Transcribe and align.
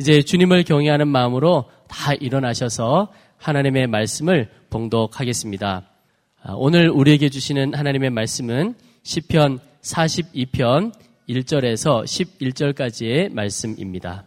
이제 0.00 0.22
주님을 0.22 0.62
경외하는 0.62 1.08
마음으로 1.08 1.68
다 1.88 2.14
일어나셔서 2.14 3.12
하나님의 3.36 3.88
말씀을 3.88 4.48
봉독하겠습니다. 4.70 5.90
아, 6.42 6.52
오늘 6.52 6.88
우리에게 6.88 7.28
주시는 7.28 7.74
하나님의 7.74 8.10
말씀은 8.10 8.74
시편 9.02 9.58
42편 9.82 10.92
1절에서 11.28 12.04
11절까지의 12.04 13.32
말씀입니다. 13.32 14.24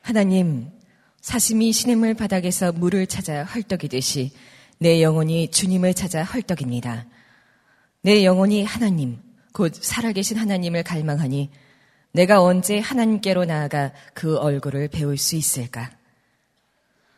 하나님, 0.00 0.70
사심이 1.20 1.72
시냇물 1.72 2.14
바닥에서 2.14 2.72
물을 2.72 3.06
찾아 3.06 3.44
헐떡이듯이 3.44 4.30
내 4.78 5.02
영혼이 5.02 5.50
주님을 5.50 5.92
찾아 5.92 6.22
헐떡입니다. 6.22 7.06
내 8.02 8.24
영혼이 8.24 8.64
하나님, 8.64 9.18
곧 9.52 9.74
살아계신 9.74 10.38
하나님을 10.38 10.82
갈망하니 10.82 11.50
내가 12.16 12.42
언제 12.42 12.78
하나님께로 12.78 13.44
나아가 13.44 13.92
그 14.14 14.38
얼굴을 14.38 14.88
배울 14.88 15.18
수 15.18 15.36
있을까? 15.36 15.90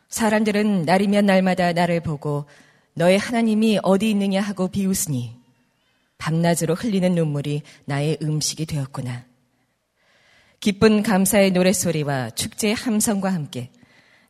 사람들은 0.09 0.83
날이면 0.83 1.25
날마다 1.25 1.71
나를 1.71 2.01
보고 2.01 2.47
너의 2.95 3.17
하나님이 3.17 3.79
어디 3.81 4.09
있느냐 4.09 4.41
하고 4.41 4.67
비웃으니 4.67 5.37
밤낮으로 6.17 6.73
흘리는 6.75 7.15
눈물이 7.15 7.61
나의 7.85 8.17
음식이 8.21 8.65
되었구나. 8.65 9.23
기쁜 10.59 11.01
감사의 11.01 11.51
노랫소리와 11.51 12.31
축제의 12.31 12.75
함성과 12.75 13.31
함께 13.33 13.71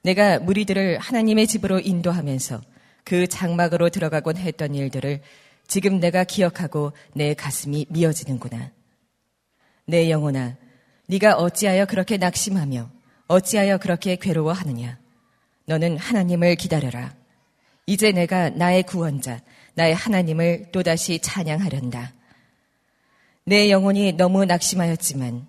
내가 0.03 0.37
무리들을 0.37 0.99
하나님의 0.99 1.47
집으로 1.47 1.79
인도하면서 1.79 2.61
그 3.05 3.25
장막으로 3.25 3.89
들어가곤 3.89 4.37
했던 4.37 4.75
일들을 4.75 5.21
지금 5.65 5.99
내가 5.99 6.25
기억하고 6.25 6.91
내 7.15 7.33
가슴이 7.33 7.87
미어지는구나. 7.89 8.69
내 9.89 10.11
영혼아, 10.11 10.55
네가 11.07 11.37
어찌하여 11.37 11.85
그렇게 11.87 12.17
낙심하며 12.17 12.91
어찌하여 13.27 13.79
그렇게 13.79 14.15
괴로워하느냐? 14.17 14.99
너는 15.65 15.97
하나님을 15.97 16.55
기다려라. 16.55 17.15
이제 17.87 18.11
내가 18.11 18.51
나의 18.51 18.83
구원자, 18.83 19.41
나의 19.73 19.95
하나님을 19.95 20.71
또다시 20.71 21.19
찬양하련다. 21.19 22.13
내 23.45 23.71
영혼이 23.71 24.13
너무 24.13 24.45
낙심하였지만 24.45 25.47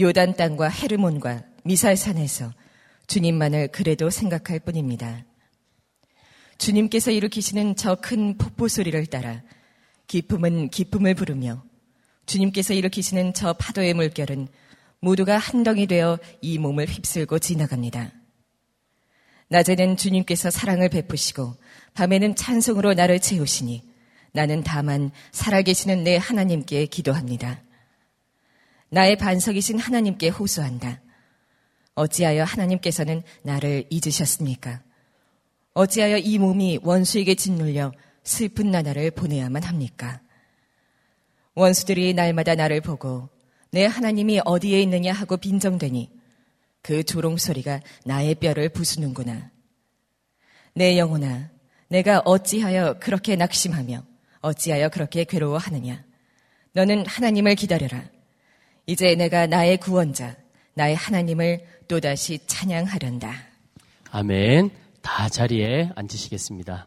요단 0.00 0.36
땅과 0.36 0.68
헤르몬과 0.68 1.44
미살산에서 1.64 2.52
주님만을 3.06 3.68
그래도 3.68 4.10
생각할 4.10 4.58
뿐입니다. 4.60 5.24
주님께서 6.58 7.10
일으키시는 7.10 7.76
저 7.76 7.94
큰 7.94 8.36
폭포 8.36 8.68
소리를 8.68 9.06
따라 9.06 9.42
기쁨은 10.08 10.68
기쁨을 10.68 11.14
부르며 11.14 11.64
주님께서 12.26 12.74
일으키시는 12.74 13.34
저 13.34 13.52
파도의 13.52 13.94
물결은 13.94 14.48
모두가 15.00 15.36
한덩이 15.38 15.86
되어 15.86 16.18
이 16.40 16.58
몸을 16.58 16.86
휩쓸고 16.86 17.38
지나갑니다. 17.38 18.12
낮에는 19.48 19.96
주님께서 19.96 20.50
사랑을 20.50 20.88
베푸시고 20.88 21.54
밤에는 21.92 22.34
찬송으로 22.34 22.94
나를 22.94 23.20
채우시니 23.20 23.82
나는 24.32 24.62
다만 24.64 25.10
살아계시는 25.32 26.02
내 26.02 26.16
하나님께 26.16 26.86
기도합니다. 26.86 27.62
나의 28.88 29.16
반석이신 29.16 29.78
하나님께 29.78 30.28
호소한다. 30.28 31.00
어찌하여 31.94 32.44
하나님께서는 32.44 33.22
나를 33.42 33.84
잊으셨습니까? 33.90 34.82
어찌하여 35.74 36.18
이 36.18 36.38
몸이 36.38 36.80
원수에게 36.82 37.34
짓눌려 37.34 37.92
슬픈 38.24 38.70
나날을 38.70 39.10
보내야만 39.12 39.62
합니까? 39.62 40.20
원수들이 41.54 42.14
날마다 42.14 42.54
나를 42.54 42.80
보고 42.80 43.28
내 43.70 43.86
하나님이 43.86 44.40
어디에 44.44 44.80
있느냐 44.82 45.12
하고 45.12 45.36
빈정대니 45.36 46.10
그 46.82 47.02
조롱 47.02 47.36
소리가 47.38 47.80
나의 48.04 48.34
뼈를 48.34 48.68
부수는구나. 48.68 49.50
내 50.74 50.98
영혼아, 50.98 51.50
내가 51.88 52.20
어찌하여 52.24 52.98
그렇게 53.00 53.36
낙심하며 53.36 54.04
어찌하여 54.40 54.88
그렇게 54.90 55.24
괴로워하느냐? 55.24 56.04
너는 56.72 57.06
하나님을 57.06 57.54
기다려라. 57.54 58.04
이제 58.86 59.14
내가 59.14 59.46
나의 59.46 59.78
구원자, 59.78 60.36
나의 60.74 60.94
하나님을 60.96 61.64
또다시 61.88 62.40
찬양하련다. 62.46 63.32
아멘. 64.10 64.70
다 65.00 65.28
자리에 65.28 65.90
앉으시겠습니다. 65.94 66.86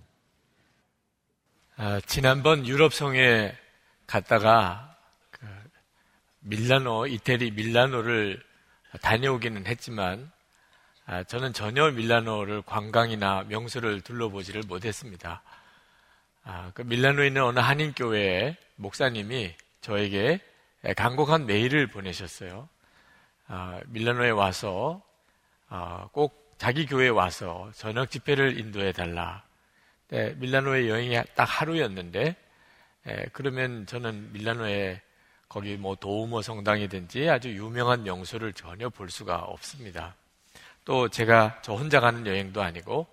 아, 1.78 2.02
지난번 2.06 2.68
유럽성에 2.68 3.52
갔다가 4.08 4.96
그 5.32 5.46
밀라노, 6.40 7.08
이태리 7.08 7.52
밀라노를 7.52 8.42
다녀오기는 9.02 9.68
했지만 9.68 10.32
아, 11.06 11.24
저는 11.24 11.54
전혀 11.54 11.90
밀라노를 11.92 12.64
관광이나 12.64 13.44
명소를 13.44 14.02
둘러보지를 14.02 14.64
못했습니다. 14.68 15.42
아, 16.44 16.72
그 16.74 16.82
밀라노에 16.82 17.28
있는 17.28 17.44
어느 17.44 17.60
한인 17.60 17.94
교회 17.94 18.58
목사님이 18.76 19.54
저에게 19.82 20.40
간곡한 20.96 21.46
메일을 21.46 21.88
보내셨어요. 21.88 22.68
아, 23.48 23.80
밀라노에 23.88 24.32
와서 24.32 25.02
꼭 26.12 26.56
자기 26.58 26.86
교회에 26.86 27.10
와서 27.10 27.70
저녁 27.76 28.10
집회를 28.10 28.60
인도해 28.60 28.92
달라. 28.92 29.44
네, 30.10 30.34
밀라노에 30.36 30.90
여행이 30.90 31.22
딱 31.36 31.44
하루였는데 31.46 32.36
그러면 33.34 33.86
저는 33.86 34.34
밀라노에 34.34 35.02
거기 35.48 35.78
뭐 35.78 35.96
도우머 35.96 36.42
성당이든지 36.42 37.30
아주 37.30 37.50
유명한 37.50 38.04
명소를 38.04 38.54
전혀 38.54 38.90
볼 38.90 39.10
수가 39.10 39.38
없습니다. 39.38 40.16
또 40.84 41.08
제가 41.10 41.60
저 41.62 41.74
혼자 41.74 42.00
가는 42.00 42.26
여행도 42.28 42.62
아니고 42.62 43.08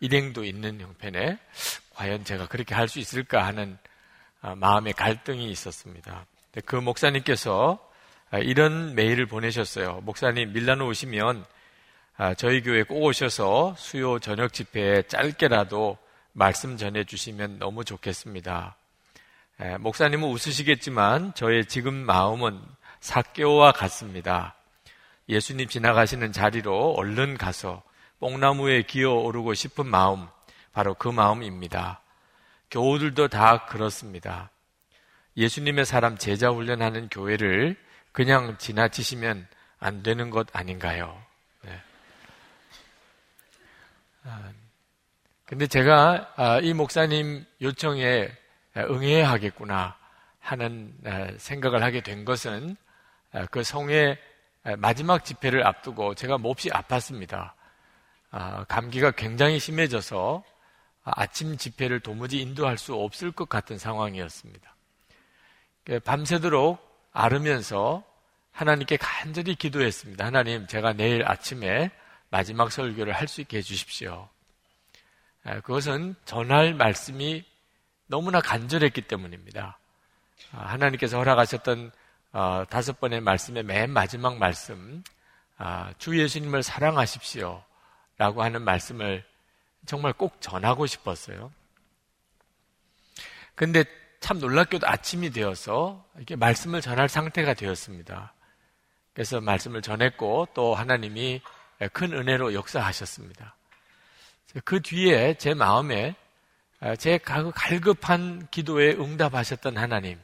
일행도 0.00 0.44
있는 0.44 0.80
형편에 0.80 1.38
과연 1.94 2.24
제가 2.24 2.46
그렇게 2.46 2.74
할 2.74 2.88
수 2.88 2.98
있을까 2.98 3.44
하는 3.46 3.76
아, 4.40 4.54
마음의 4.54 4.94
갈등이 4.94 5.50
있었습니다. 5.50 6.26
그 6.64 6.76
목사님께서 6.76 7.78
아, 8.30 8.38
이런 8.38 8.94
메일을 8.94 9.26
보내셨어요. 9.26 10.00
목사님 10.02 10.52
밀라노 10.52 10.86
오시면 10.86 11.44
아, 12.16 12.34
저희 12.34 12.62
교회 12.62 12.82
꼭 12.82 13.02
오셔서 13.02 13.74
수요 13.76 14.18
저녁 14.18 14.52
집회에 14.52 15.02
짧게라도 15.02 15.98
말씀 16.32 16.76
전해 16.76 17.04
주시면 17.04 17.58
너무 17.58 17.84
좋겠습니다. 17.84 18.76
목사님은 19.78 20.26
웃으시겠지만 20.26 21.34
저의 21.34 21.66
지금 21.66 21.92
마음은 21.92 22.58
사개오와 23.00 23.72
같습니다. 23.72 24.54
예수님 25.28 25.68
지나가시는 25.68 26.32
자리로 26.32 26.94
얼른 26.94 27.36
가서 27.36 27.82
뽕나무에 28.20 28.82
기어 28.82 29.12
오르고 29.12 29.52
싶은 29.52 29.86
마음, 29.86 30.26
바로 30.72 30.94
그 30.94 31.08
마음입니다. 31.08 32.00
교우들도 32.70 33.28
다 33.28 33.66
그렇습니다. 33.66 34.50
예수님의 35.36 35.84
사람 35.84 36.16
제자 36.16 36.48
훈련하는 36.48 37.10
교회를 37.10 37.76
그냥 38.12 38.56
지나치시면 38.56 39.46
안 39.78 40.02
되는 40.02 40.30
것 40.30 40.48
아닌가요? 40.56 41.22
네. 41.62 41.80
아, 44.24 44.52
근데 45.44 45.66
제가 45.66 46.32
아, 46.36 46.60
이 46.60 46.72
목사님 46.72 47.44
요청에 47.60 48.30
응해야 48.76 49.30
하겠구나 49.30 49.96
하는 50.38 50.94
아, 51.04 51.28
생각을 51.36 51.82
하게 51.82 52.00
된 52.02 52.24
것은 52.24 52.76
아, 53.32 53.46
그 53.46 53.62
성의 53.62 54.18
마지막 54.78 55.24
집회를 55.24 55.66
앞두고 55.66 56.14
제가 56.14 56.38
몹시 56.38 56.68
아팠습니다. 56.68 57.52
아, 58.30 58.64
감기가 58.64 59.12
굉장히 59.12 59.58
심해져서 59.58 60.44
아침 61.02 61.56
집회를 61.56 62.00
도무지 62.00 62.40
인도할 62.40 62.76
수 62.76 62.94
없을 62.94 63.32
것 63.32 63.48
같은 63.48 63.78
상황이었습니다. 63.78 64.76
그 65.84 65.98
밤새도록 66.00 66.78
앓으면서 67.12 68.04
하나님께 68.52 68.98
간절히 68.98 69.54
기도했습니다. 69.54 70.24
하나님, 70.26 70.66
제가 70.66 70.92
내일 70.92 71.26
아침에 71.26 71.90
마지막 72.28 72.70
설교를 72.70 73.12
할 73.14 73.26
수 73.26 73.40
있게 73.40 73.58
해주십시오. 73.58 74.28
그것은 75.62 76.14
전할 76.26 76.74
말씀이 76.74 77.44
너무나 78.10 78.40
간절했기 78.40 79.02
때문입니다. 79.02 79.78
하나님께서 80.50 81.16
허락하셨던 81.18 81.92
어, 82.32 82.64
다섯 82.68 82.98
번의 83.00 83.20
말씀의 83.20 83.62
맨 83.62 83.90
마지막 83.90 84.36
말씀, 84.36 85.02
아, 85.56 85.92
주 85.98 86.20
예수님을 86.20 86.62
사랑하십시오. 86.62 87.62
라고 88.18 88.42
하는 88.42 88.62
말씀을 88.62 89.24
정말 89.86 90.12
꼭 90.12 90.40
전하고 90.40 90.86
싶었어요. 90.86 91.52
근데 93.54 93.84
참 94.18 94.38
놀랍게도 94.38 94.86
아침이 94.86 95.30
되어서 95.30 96.04
이렇게 96.16 96.34
말씀을 96.34 96.80
전할 96.80 97.08
상태가 97.08 97.54
되었습니다. 97.54 98.34
그래서 99.14 99.40
말씀을 99.40 99.82
전했고 99.82 100.48
또 100.54 100.74
하나님이 100.74 101.42
큰 101.92 102.12
은혜로 102.12 102.54
역사하셨습니다. 102.54 103.54
그 104.64 104.82
뒤에 104.82 105.34
제 105.34 105.54
마음에 105.54 106.16
제 106.98 107.18
갈급한 107.18 108.48
기도에 108.50 108.92
응답하셨던 108.92 109.76
하나님, 109.76 110.18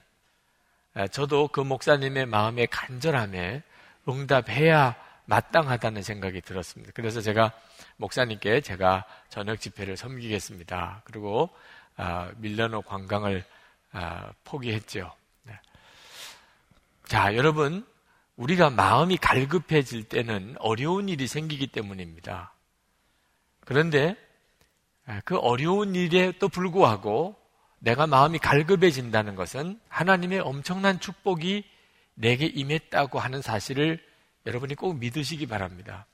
저도 1.10 1.48
그 1.48 1.60
목사님의 1.60 2.26
마음에 2.26 2.66
간절함에 2.66 3.62
응답해야 4.08 4.96
마땅하다는 5.26 6.02
생각이 6.02 6.40
들었습니다. 6.40 6.92
그래서 6.94 7.20
제가 7.20 7.52
목사님께 7.96 8.60
제가 8.60 9.04
저녁 9.28 9.60
집회를 9.60 9.96
섬기겠습니다. 9.96 11.02
그리고 11.04 11.50
아, 11.96 12.30
밀라노 12.36 12.82
관광을 12.82 13.44
아, 13.92 14.30
포기했죠. 14.44 15.12
네. 15.42 15.58
자, 17.06 17.34
여러분, 17.34 17.86
우리가 18.36 18.70
마음이 18.70 19.16
갈급해질 19.16 20.04
때는 20.04 20.56
어려운 20.58 21.08
일이 21.08 21.26
생기기 21.26 21.68
때문입니다. 21.68 22.52
그런데 23.64 24.10
아, 24.10 24.25
그 25.24 25.36
어려운 25.36 25.94
일에도 25.94 26.48
불구하고 26.48 27.36
내가 27.78 28.06
마음이 28.06 28.38
갈급해진다는 28.38 29.34
것은 29.34 29.78
하나님의 29.88 30.40
엄청난 30.40 30.98
축복이 30.98 31.64
내게 32.14 32.46
임했다고 32.46 33.18
하는 33.18 33.42
사실을 33.42 34.02
여러분이 34.46 34.74
꼭 34.74 34.98
믿으시기 34.98 35.46
바랍니다. 35.46 36.06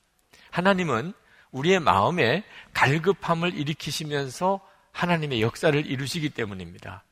하나님은 0.50 1.12
우리의 1.52 1.80
마음에 1.80 2.44
갈급함을 2.74 3.54
일으키시면서 3.54 4.60
하나님의 4.90 5.40
역사를 5.40 5.86
이루시기 5.86 6.30
때문입니다. 6.30 7.04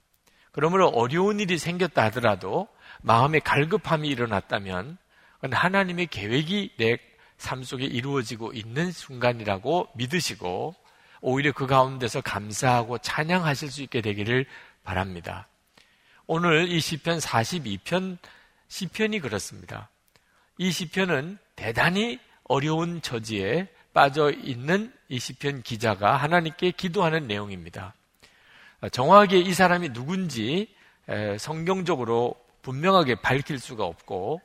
그러므로 0.52 0.88
어려운 0.88 1.40
일이 1.40 1.56
생겼다 1.58 2.04
하더라도 2.04 2.68
마음에 3.00 3.38
갈급함이 3.38 4.08
일어났다면 4.08 4.98
하나님의 5.40 6.08
계획이 6.08 6.74
내 6.76 7.10
삶 7.40 7.64
속에 7.64 7.84
이루어지고 7.84 8.52
있는 8.52 8.92
순간이라고 8.92 9.88
믿으시고 9.94 10.74
오히려 11.20 11.52
그 11.52 11.66
가운데서 11.66 12.20
감사하고 12.20 12.98
찬양하실 12.98 13.70
수 13.70 13.82
있게 13.82 14.00
되기를 14.00 14.46
바랍니다. 14.84 15.48
오늘 16.26 16.68
이 16.68 16.80
시편 16.80 17.18
42편 17.18 18.18
시편이 18.68 19.20
그렇습니다. 19.20 19.90
이 20.58 20.70
시편은 20.70 21.38
대단히 21.56 22.18
어려운 22.44 23.02
처지에 23.02 23.68
빠져 23.92 24.30
있는 24.30 24.92
이 25.08 25.18
시편 25.18 25.62
기자가 25.62 26.16
하나님께 26.16 26.70
기도하는 26.72 27.26
내용입니다. 27.26 27.94
정확하게 28.92 29.38
이 29.38 29.52
사람이 29.52 29.92
누군지 29.92 30.68
성경적으로 31.38 32.34
분명하게 32.62 33.16
밝힐 33.16 33.58
수가 33.58 33.84
없고 33.84 34.40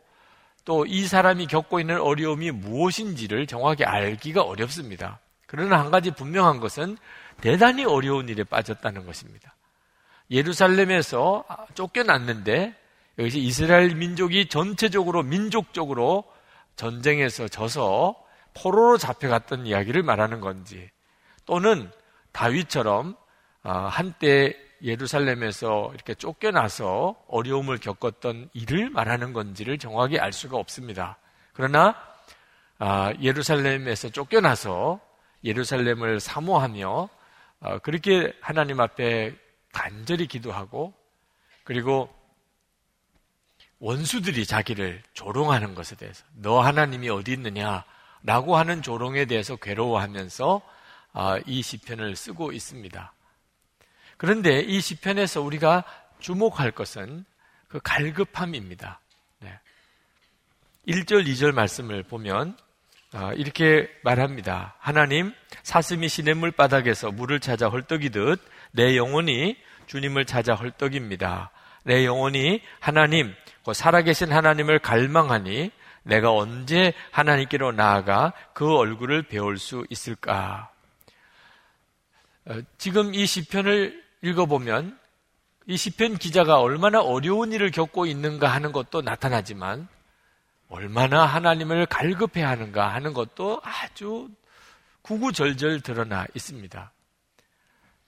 또 0.66 0.84
이 0.88 1.06
사람이 1.06 1.46
겪고 1.46 1.80
있는 1.80 2.02
어려움이 2.02 2.50
무엇인지를 2.52 3.46
정확히 3.46 3.84
알기가 3.86 4.42
어렵습니다. 4.42 5.20
그러나 5.56 5.80
한 5.80 5.90
가지 5.90 6.12
분명한 6.12 6.60
것은 6.60 6.98
대단히 7.40 7.86
어려운 7.86 8.28
일에 8.28 8.44
빠졌다는 8.44 9.06
것입니다. 9.06 9.56
예루살렘에서 10.30 11.46
쫓겨났는데 11.76 12.76
여기서 13.18 13.38
이스라엘 13.38 13.96
민족이 13.96 14.48
전체적으로 14.48 15.24
민족적으로 15.24 16.26
전쟁에서 16.76 17.48
져서 17.48 18.16
포로로 18.54 18.98
잡혀갔던 18.98 19.66
이야기를 19.66 20.04
말하는 20.04 20.42
건지 20.42 20.90
또는 21.46 21.90
다윗처럼 22.34 23.16
어, 23.64 23.72
한때 23.72 24.58
예루살렘에서 24.84 25.92
이렇게 25.94 26.16
쫓겨나서 26.16 27.16
어려움을 27.30 27.78
겪었던 27.78 28.50
일을 28.54 28.90
말하는 28.90 29.32
건지를 29.32 29.78
정확히 29.78 30.20
알 30.20 30.34
수가 30.34 30.58
없습니다. 30.58 31.18
그러나 31.54 31.96
아, 32.78 33.14
예루살렘에서 33.22 34.10
쫓겨나서 34.10 35.00
예루살렘을 35.46 36.20
사모하며 36.20 37.10
어, 37.62 37.80
그렇게 37.80 38.34
하나님 38.42 38.82
앞에 38.82 39.34
간절히 39.72 40.28
기도하고 40.28 40.94
그리고 41.64 42.14
원수들이 43.80 44.46
자기를 44.46 45.04
조롱하는 45.14 45.76
것에 45.76 45.96
대해서 45.96 46.26
너 46.34 46.60
하나님이 46.62 47.10
어디 47.10 47.34
있느냐라고 47.34 48.58
하는 48.58 48.82
조롱에 48.82 49.26
대해서 49.26 49.56
괴로워하면서 49.56 50.62
아, 51.14 51.40
이 51.46 51.62
시편을 51.62 52.16
쓰고 52.16 52.52
있습니다. 52.52 53.14
그런데 54.18 54.60
이 54.60 54.82
시편에서 54.82 55.42
우리가 55.42 55.84
주목할 56.20 56.72
것은 56.72 57.26
그 57.68 57.80
갈급함입니다. 57.84 59.00
네. 59.40 59.60
1절, 60.88 61.26
2절 61.28 61.54
말씀을 61.54 62.04
보면 62.04 62.58
아, 62.58 62.65
이렇게 63.36 63.90
말합니다. 64.04 64.76
하나님, 64.80 65.34
사슴이 65.64 66.10
시냇물 66.10 66.52
바닥에서 66.52 67.12
물을 67.12 67.40
찾아 67.40 67.70
헐떡이듯 67.70 68.42
내 68.72 68.98
영혼이 68.98 69.58
주님을 69.88 70.26
찾아 70.26 70.54
헐떡입니다. 70.54 71.52
내 71.84 72.06
영혼이 72.06 72.62
하나님, 72.80 73.34
그 73.64 73.74
살아계신 73.74 74.32
하나님을 74.32 74.80
갈망하니 74.80 75.72
내가 76.04 76.32
언제 76.32 76.94
하나님께로 77.12 77.72
나아가 77.72 78.34
그 78.54 78.76
얼굴을 78.76 79.24
배울 79.24 79.58
수 79.58 79.86
있을까? 79.90 80.70
어, 82.46 82.60
지금 82.78 83.14
이 83.16 83.26
시편을 83.26 84.04
읽어보면 84.22 85.00
이 85.68 85.78
시편 85.78 86.18
기자가 86.18 86.60
얼마나 86.60 87.02
어려운 87.02 87.52
일을 87.52 87.72
겪고 87.72 88.06
있는가 88.06 88.48
하는 88.48 88.72
것도 88.72 89.02
나타나지만 89.02 89.88
얼마나 90.70 91.26
하나님을 91.26 91.86
갈급해 91.86 92.42
하는가 92.42 92.94
하는 92.94 93.14
것도 93.14 93.62
아주 93.64 94.30
구구절절 95.04 95.82
드러나 95.82 96.26
있습니다. 96.34 96.92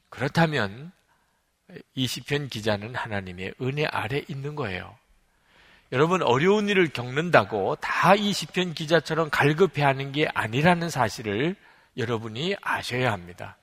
그렇다면 0.09 0.91
이 1.93 2.07
시편 2.07 2.47
기자는 2.47 2.95
하나님의 2.95 3.53
은혜 3.61 3.85
아래 3.85 4.23
있는 4.27 4.55
거예요. 4.55 4.97
여러분 5.91 6.21
어려운 6.21 6.67
일을 6.67 6.89
겪는다고 6.89 7.75
다 7.77 8.15
이 8.15 8.33
시편 8.33 8.73
기자처럼 8.73 9.29
갈급해 9.29 9.83
하는 9.83 10.11
게 10.11 10.27
아니라는 10.33 10.89
사실을 10.89 11.55
여러분이 11.97 12.55
아셔야 12.61 13.11
합니다. 13.11 13.57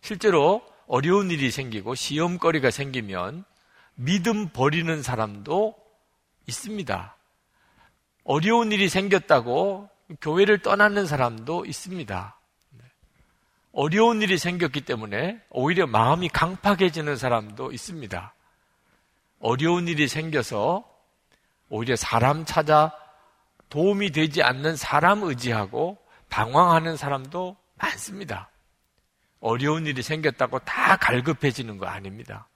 실제로 0.00 0.62
어려운 0.86 1.30
일이 1.30 1.50
생기고 1.50 1.94
시험거리가 1.94 2.70
생기면 2.70 3.44
믿음 3.94 4.48
버리는 4.48 5.02
사람도 5.02 5.76
있습니다. 6.46 7.17
어려운 8.30 8.72
일이 8.72 8.90
생겼다고 8.90 9.88
교회를 10.20 10.58
떠나는 10.58 11.06
사람도 11.06 11.64
있습니다. 11.64 12.38
어려운 13.72 14.20
일이 14.20 14.36
생겼기 14.36 14.82
때문에 14.82 15.40
오히려 15.48 15.86
마음이 15.86 16.28
강팍해지는 16.28 17.16
사람도 17.16 17.72
있습니다. 17.72 18.34
어려운 19.40 19.88
일이 19.88 20.08
생겨서 20.08 20.84
오히려 21.70 21.96
사람 21.96 22.44
찾아 22.44 22.92
도움이 23.70 24.10
되지 24.10 24.42
않는 24.42 24.76
사람 24.76 25.22
의지하고 25.22 25.96
방황하는 26.28 26.98
사람도 26.98 27.56
많습니다. 27.76 28.50
어려운 29.40 29.86
일이 29.86 30.02
생겼다고 30.02 30.58
다 30.58 30.98
갈급해지는 30.98 31.78
거 31.78 31.86
아닙니다. 31.86 32.46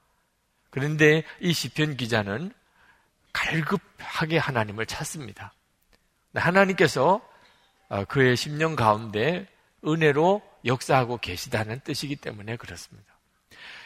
그런데 0.68 1.22
이 1.40 1.54
시편 1.54 1.96
기자는 1.96 2.52
갈급하게 3.32 4.36
하나님을 4.36 4.84
찾습니다. 4.84 5.54
하나님께서 6.34 7.20
어, 7.88 8.04
그의 8.06 8.36
심령 8.36 8.74
가운데 8.76 9.46
은혜로 9.86 10.42
역사하고 10.64 11.18
계시다는 11.18 11.80
뜻이기 11.80 12.16
때문에 12.16 12.56
그렇습니다. 12.56 13.12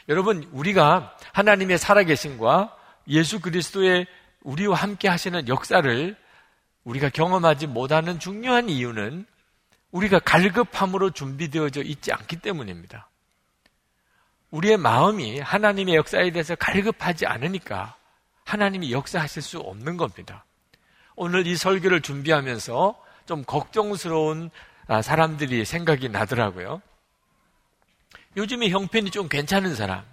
여러분, 0.08 0.48
우리가 0.52 1.16
하나님의 1.32 1.78
살아계신과 1.78 2.76
예수 3.08 3.40
그리스도의 3.40 4.06
우리와 4.42 4.76
함께 4.76 5.08
하시는 5.08 5.48
역사를 5.48 6.16
우리가 6.84 7.08
경험하지 7.08 7.66
못하는 7.66 8.20
중요한 8.20 8.68
이유는 8.68 9.26
우리가 9.90 10.20
갈급함으로 10.20 11.10
준비되어져 11.10 11.82
있지 11.82 12.12
않기 12.12 12.36
때문입니다. 12.36 13.08
우리의 14.50 14.76
마음이 14.76 15.40
하나님의 15.40 15.96
역사에 15.96 16.30
대해서 16.30 16.54
갈급하지 16.54 17.26
않으니까 17.26 17.96
하나님이 18.44 18.92
역사하실 18.92 19.42
수 19.42 19.58
없는 19.58 19.96
겁니다. 19.96 20.44
오늘 21.16 21.46
이 21.46 21.56
설교를 21.56 22.02
준비하면서 22.02 23.02
좀 23.24 23.42
걱정스러운 23.44 24.50
아, 24.86 25.02
사람들이 25.02 25.64
생각이 25.64 26.10
나더라고요. 26.10 26.80
요즘에 28.36 28.68
형편이 28.68 29.10
좀 29.10 29.28
괜찮은 29.28 29.74
사람, 29.74 30.04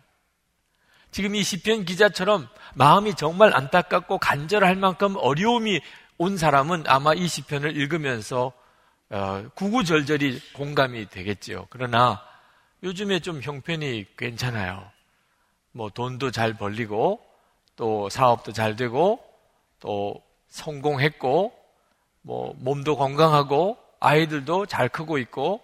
지금 1.12 1.36
이 1.36 1.44
시편 1.44 1.86
기자처럼 1.86 2.48
마음이 2.74 3.14
정말 3.14 3.56
안타깝고 3.56 4.18
간절할 4.18 4.76
만큼 4.78 5.16
어려움이 5.18 5.80
온 6.18 6.38
사람은 6.38 6.86
아마 6.88 7.14
이 7.14 7.28
시편을 7.28 7.78
읽으면서 7.78 8.52
어, 9.10 9.46
구구절절히 9.54 10.42
공감이 10.54 11.08
되겠지요. 11.10 11.68
그러나 11.70 12.20
요즘에 12.82 13.20
좀 13.20 13.42
형편이 13.42 14.16
괜찮아요. 14.18 14.90
뭐 15.72 15.90
돈도 15.90 16.32
잘 16.32 16.54
벌리고 16.54 17.24
또 17.76 18.10
사업도 18.10 18.54
잘 18.54 18.76
되고 18.76 19.24
또 19.80 20.20
성공했고 20.54 21.52
뭐 22.22 22.54
몸도 22.60 22.96
건강하고 22.96 23.78
아이들도 24.00 24.68
잘 24.68 24.88
크고 24.88 25.18
있고 25.18 25.62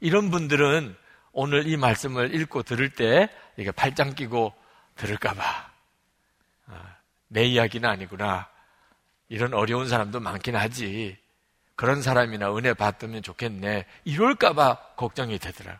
이런 0.00 0.30
분들은 0.30 0.96
오늘 1.32 1.66
이 1.68 1.76
말씀을 1.76 2.34
읽고 2.34 2.62
들을 2.62 2.88
때 2.88 3.28
이게 3.58 3.70
팔짱 3.70 4.14
끼고 4.14 4.54
들을까봐 4.96 5.42
아, 6.68 6.96
내 7.28 7.44
이야기는 7.44 7.88
아니구나 7.88 8.48
이런 9.28 9.52
어려운 9.52 9.88
사람도 9.88 10.20
많긴 10.20 10.56
하지 10.56 11.18
그런 11.76 12.02
사람이나 12.02 12.56
은혜 12.56 12.74
받으면 12.74 13.22
좋겠네. 13.22 13.84
이럴까봐 14.04 14.94
걱정이 14.96 15.38
되더라. 15.38 15.78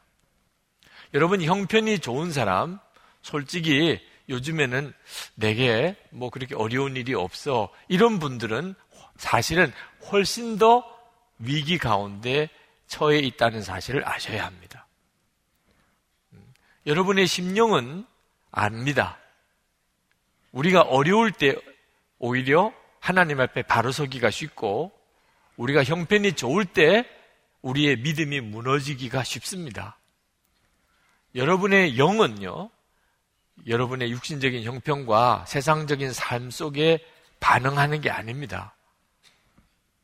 여러분, 1.12 1.42
형편이 1.42 1.98
좋은 1.98 2.30
사람, 2.30 2.78
솔직히 3.20 3.98
요즘에는 4.28 4.92
내게 5.34 5.96
뭐 6.10 6.30
그렇게 6.30 6.54
어려운 6.54 6.96
일이 6.96 7.14
없어. 7.14 7.72
이런 7.88 8.18
분들은 8.18 8.74
사실은 9.16 9.72
훨씬 10.10 10.58
더 10.58 10.84
위기 11.38 11.78
가운데 11.78 12.48
처해 12.86 13.18
있다는 13.18 13.62
사실을 13.62 14.06
아셔야 14.06 14.46
합니다. 14.46 14.86
음, 16.32 16.54
여러분의 16.86 17.26
심령은 17.26 18.06
압니다. 18.50 19.18
우리가 20.52 20.82
어려울 20.82 21.30
때 21.32 21.54
오히려 22.18 22.72
하나님 23.00 23.40
앞에 23.40 23.62
바로 23.62 23.92
서기가 23.92 24.30
쉽고 24.30 24.92
우리가 25.56 25.84
형편이 25.84 26.34
좋을 26.34 26.64
때 26.64 27.04
우리의 27.62 27.96
믿음이 27.98 28.40
무너지기가 28.40 29.24
쉽습니다. 29.24 29.98
여러분의 31.34 31.98
영은요, 31.98 32.70
여러분의 33.66 34.10
육신적인 34.10 34.62
형편과 34.62 35.44
세상적인 35.46 36.12
삶 36.12 36.50
속에 36.50 36.98
반응하는 37.40 38.00
게 38.00 38.10
아닙니다. 38.10 38.74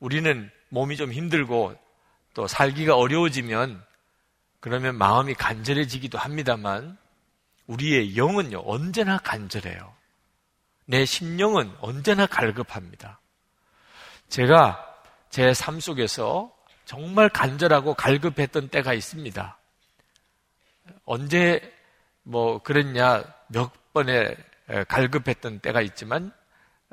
우리는 0.01 0.51
몸이 0.69 0.97
좀 0.97 1.13
힘들고 1.13 1.75
또 2.35 2.47
살기가 2.47 2.97
어려워지면 2.97 3.85
그러면 4.61 4.97
마음이 4.97 5.35
간절해지기도 5.35 6.19
합니다만 6.19 6.97
우리의 7.67 8.17
영은요, 8.17 8.63
언제나 8.67 9.19
간절해요. 9.19 9.95
내 10.87 11.05
심령은 11.05 11.75
언제나 11.81 12.27
갈급합니다. 12.27 13.21
제가 14.29 14.95
제 15.31 15.53
삶 15.53 15.81
속에서 15.81 16.55
정말 16.85 17.29
간절하고 17.29 17.95
갈급했던 17.95 18.69
때가 18.69 18.93
있습니다. 18.95 19.59
언제 21.05 21.73
뭐 22.23 22.63
그랬냐 22.63 23.25
몇 23.55 23.93
번에 23.93 24.37
갈급했던 24.89 25.61
때가 25.61 25.81
있지만 25.81 26.33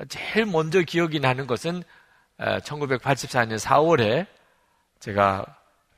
제일 0.10 0.46
먼저 0.46 0.82
기억이 0.82 1.20
나는 1.20 1.48
것은 1.48 1.84
1984년 2.38 3.60
4월에 3.60 4.28
제가 5.00 5.46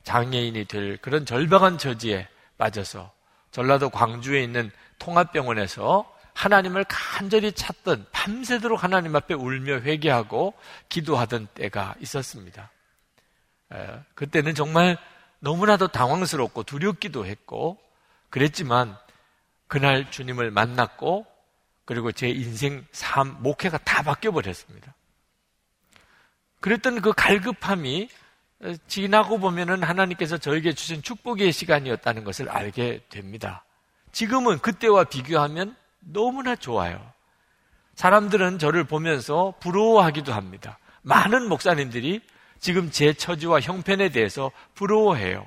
장애인이 0.02 0.64
될 0.64 0.96
그런 0.98 1.26
절박한 1.26 1.78
처지에 1.78 2.28
빠져서 2.58 3.12
전라도 3.50 3.90
광주에 3.90 4.42
있는 4.42 4.70
통합병원에서 4.98 6.10
하나님을 6.34 6.84
간절히 6.88 7.52
찾던 7.52 8.06
밤새도록 8.10 8.82
하나님 8.82 9.14
앞에 9.14 9.34
울며 9.34 9.80
회개하고 9.80 10.54
기도하던 10.88 11.48
때가 11.54 11.94
있었습니다. 12.00 12.70
그때는 14.14 14.54
정말 14.54 14.98
너무나도 15.40 15.88
당황스럽고 15.88 16.64
두렵기도 16.64 17.26
했고 17.26 17.78
그랬지만 18.30 18.96
그날 19.66 20.10
주님을 20.10 20.50
만났고 20.50 21.26
그리고 21.84 22.12
제 22.12 22.28
인생 22.28 22.86
삶 22.92 23.36
목회가 23.40 23.78
다 23.78 24.02
바뀌어 24.02 24.30
버렸습니다. 24.30 24.94
그랬던 26.60 27.02
그 27.02 27.12
갈급함이 27.12 28.08
지나고 28.86 29.38
보면은 29.38 29.82
하나님께서 29.82 30.38
저에게 30.38 30.72
주신 30.72 31.02
축복의 31.02 31.52
시간이었다는 31.52 32.24
것을 32.24 32.48
알게 32.48 33.04
됩니다. 33.10 33.64
지금은 34.12 34.60
그때와 34.60 35.04
비교하면 35.04 35.76
너무나 36.00 36.56
좋아요. 36.56 37.12
사람들은 37.96 38.58
저를 38.58 38.84
보면서 38.84 39.54
부러워하기도 39.60 40.32
합니다. 40.32 40.78
많은 41.02 41.48
목사님들이 41.48 42.20
지금 42.58 42.90
제 42.90 43.12
처지와 43.12 43.60
형편에 43.60 44.08
대해서 44.08 44.50
부러워해요. 44.74 45.46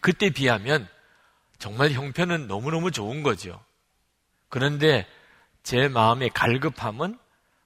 그때 0.00 0.30
비하면 0.30 0.88
정말 1.58 1.90
형편은 1.90 2.46
너무너무 2.46 2.90
좋은 2.90 3.22
거죠. 3.22 3.62
그런데 4.48 5.06
제 5.62 5.88
마음의 5.88 6.30
갈급함은 6.30 7.18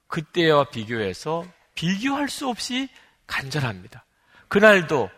그때와 0.09 0.65
비교해서 0.65 1.45
비교할 1.75 2.29
수 2.29 2.49
없이 2.49 2.89
간절합니다. 3.27 4.05
그날도 4.49 5.11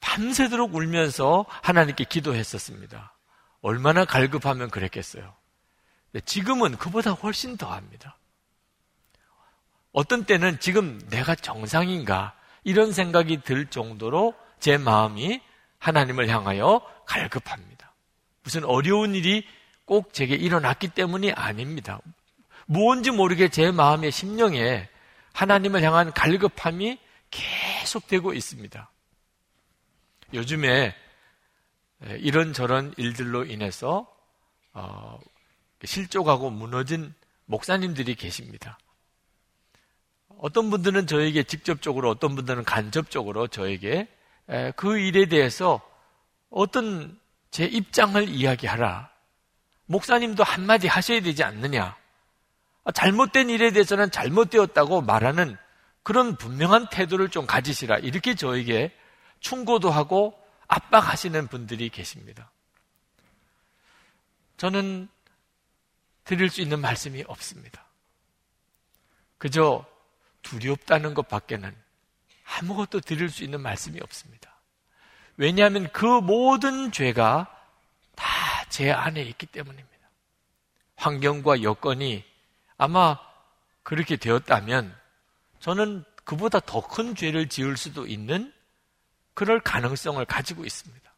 밤새도록 0.00 0.74
울면서 0.74 1.44
하나님께 1.48 2.04
기도했었습니다. 2.04 3.14
얼마나 3.62 4.04
갈급하면 4.04 4.70
그랬겠어요. 4.70 5.34
지금은 6.24 6.76
그보다 6.76 7.12
훨씬 7.12 7.56
더 7.56 7.72
합니다. 7.72 8.16
어떤 9.92 10.24
때는 10.24 10.58
지금 10.60 10.98
내가 11.08 11.34
정상인가 11.34 12.34
이런 12.64 12.92
생각이 12.92 13.42
들 13.42 13.66
정도로 13.66 14.34
제 14.58 14.78
마음이 14.78 15.40
하나님을 15.80 16.28
향하여 16.28 16.80
갈급합니다. 17.06 17.92
무슨 18.42 18.64
어려운 18.64 19.14
일이 19.14 19.44
꼭 19.84 20.12
제게 20.14 20.36
일어났기 20.36 20.88
때문이 20.88 21.32
아닙니다. 21.32 22.00
무언지 22.66 23.10
모르게 23.10 23.48
제 23.48 23.72
마음의 23.72 24.12
심령에 24.12 24.88
하나님을 25.32 25.82
향한 25.82 26.12
갈급함이 26.12 26.98
계속되고 27.30 28.32
있습니다. 28.32 28.90
요즘에 30.34 30.94
이런저런 32.18 32.94
일들로 32.96 33.44
인해서 33.44 34.06
어, 34.72 35.18
실족하고 35.84 36.50
무너진 36.50 37.12
목사님들이 37.46 38.14
계십니다. 38.14 38.78
어떤 40.38 40.70
분들은 40.70 41.06
저에게 41.06 41.42
직접적으로, 41.42 42.08
어떤 42.08 42.36
분들은 42.36 42.64
간접적으로 42.64 43.48
저에게 43.48 44.08
그 44.76 44.98
일에 44.98 45.26
대해서 45.26 45.80
어떤 46.50 47.18
제 47.50 47.64
입장을 47.64 48.28
이야기하라. 48.28 49.10
목사님도 49.86 50.42
한마디 50.42 50.88
하셔야 50.88 51.20
되지 51.20 51.44
않느냐. 51.44 51.96
잘못된 52.94 53.50
일에 53.50 53.70
대해서는 53.72 54.10
잘못되었다고 54.10 55.02
말하는 55.02 55.56
그런 56.02 56.36
분명한 56.36 56.88
태도를 56.90 57.28
좀 57.28 57.46
가지시라. 57.46 57.98
이렇게 57.98 58.34
저에게 58.34 58.96
충고도 59.40 59.90
하고 59.90 60.36
압박하시는 60.66 61.48
분들이 61.48 61.88
계십니다. 61.88 62.50
저는 64.56 65.08
드릴 66.24 66.50
수 66.50 66.60
있는 66.60 66.80
말씀이 66.80 67.24
없습니다. 67.26 67.84
그저 69.38 69.84
두렵다는 70.42 71.14
것 71.14 71.28
밖에는 71.28 71.74
아무것도 72.58 73.00
드릴 73.00 73.30
수 73.30 73.44
있는 73.44 73.60
말씀이 73.60 74.00
없습니다. 74.00 74.54
왜냐하면 75.36 75.90
그 75.92 76.04
모든 76.04 76.92
죄가 76.92 77.56
다 78.16 78.50
제 78.70 78.90
안에 78.92 79.20
있기 79.22 79.46
때문입니다. 79.46 79.90
환경과 80.96 81.62
여건이 81.62 82.24
아마 82.78 83.18
그렇게 83.82 84.16
되었다면 84.16 84.96
저는 85.58 86.04
그보다 86.24 86.60
더 86.60 86.80
큰 86.80 87.14
죄를 87.16 87.48
지을 87.48 87.76
수도 87.76 88.06
있는 88.06 88.54
그럴 89.34 89.60
가능성을 89.60 90.24
가지고 90.24 90.64
있습니다. 90.64 91.12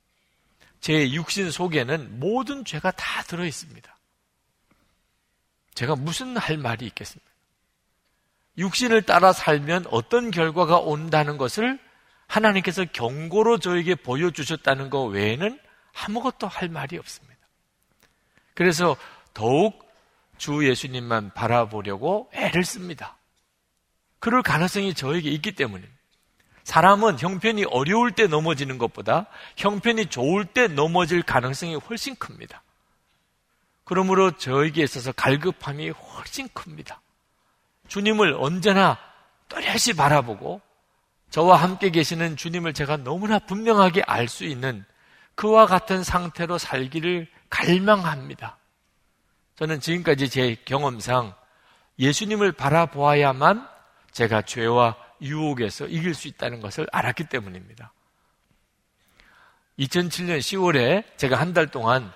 제 0.80 1.12
육신 1.12 1.50
속에는 1.50 2.18
모든 2.18 2.64
죄가 2.64 2.90
다 2.92 3.22
들어 3.24 3.44
있습니다. 3.44 3.98
제가 5.74 5.94
무슨 5.94 6.36
할 6.36 6.56
말이 6.56 6.86
있겠습니까? 6.86 7.30
육신을 8.58 9.02
따라 9.02 9.32
살면 9.32 9.86
어떤 9.90 10.30
결과가 10.30 10.78
온다는 10.78 11.38
것을 11.38 11.78
하나님께서 12.26 12.84
경고로 12.92 13.58
저에게 13.58 13.94
보여주셨다는 13.94 14.90
것 14.90 15.04
외에는 15.04 15.58
아무것도 15.94 16.48
할 16.48 16.68
말이 16.68 16.98
없습니다. 16.98 17.40
그래서 18.54 18.96
더욱 19.34 19.82
주 20.38 20.68
예수님만 20.68 21.32
바라보려고 21.34 22.30
애를 22.32 22.64
씁니다. 22.64 23.16
그럴 24.18 24.42
가능성이 24.42 24.94
저에게 24.94 25.30
있기 25.30 25.54
때문입니다. 25.54 25.92
사람은 26.64 27.18
형편이 27.18 27.64
어려울 27.64 28.12
때 28.12 28.26
넘어지는 28.26 28.78
것보다 28.78 29.26
형편이 29.56 30.06
좋을 30.06 30.44
때 30.44 30.68
넘어질 30.68 31.22
가능성이 31.22 31.74
훨씬 31.74 32.14
큽니다. 32.16 32.62
그러므로 33.84 34.30
저에게 34.36 34.82
있어서 34.82 35.12
갈급함이 35.12 35.90
훨씬 35.90 36.48
큽니다. 36.54 37.01
주님을 37.88 38.34
언제나 38.38 38.98
또렷이 39.48 39.94
바라보고 39.96 40.60
저와 41.30 41.56
함께 41.56 41.90
계시는 41.90 42.36
주님을 42.36 42.74
제가 42.74 42.98
너무나 42.98 43.38
분명하게 43.38 44.02
알 44.06 44.28
수 44.28 44.44
있는 44.44 44.84
그와 45.34 45.66
같은 45.66 46.02
상태로 46.04 46.58
살기를 46.58 47.26
갈망합니다. 47.48 48.58
저는 49.56 49.80
지금까지 49.80 50.28
제 50.28 50.56
경험상 50.64 51.34
예수님을 51.98 52.52
바라보아야만 52.52 53.66
제가 54.12 54.42
죄와 54.42 54.96
유혹에서 55.20 55.86
이길 55.86 56.14
수 56.14 56.28
있다는 56.28 56.60
것을 56.60 56.86
알았기 56.92 57.24
때문입니다. 57.24 57.92
2007년 59.78 60.38
10월에 60.38 61.04
제가 61.16 61.38
한 61.40 61.54
달 61.54 61.66
동안 61.68 62.12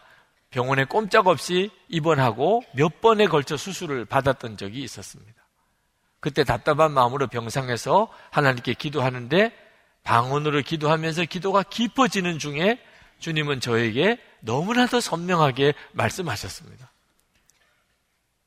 병원에 0.50 0.84
꼼짝없이 0.84 1.70
입원하고 1.88 2.62
몇 2.74 3.00
번에 3.00 3.26
걸쳐 3.26 3.56
수술을 3.56 4.04
받았던 4.04 4.56
적이 4.56 4.82
있었습니다. 4.82 5.45
그때 6.20 6.44
답답한 6.44 6.92
마음으로 6.92 7.26
병상에서 7.26 8.08
하나님께 8.30 8.74
기도하는데 8.74 9.52
방언으로 10.02 10.62
기도하면서 10.62 11.24
기도가 11.24 11.62
깊어지는 11.62 12.38
중에 12.38 12.80
주님은 13.18 13.60
저에게 13.60 14.18
너무나도 14.40 15.00
선명하게 15.00 15.74
말씀하셨습니다. 15.92 16.90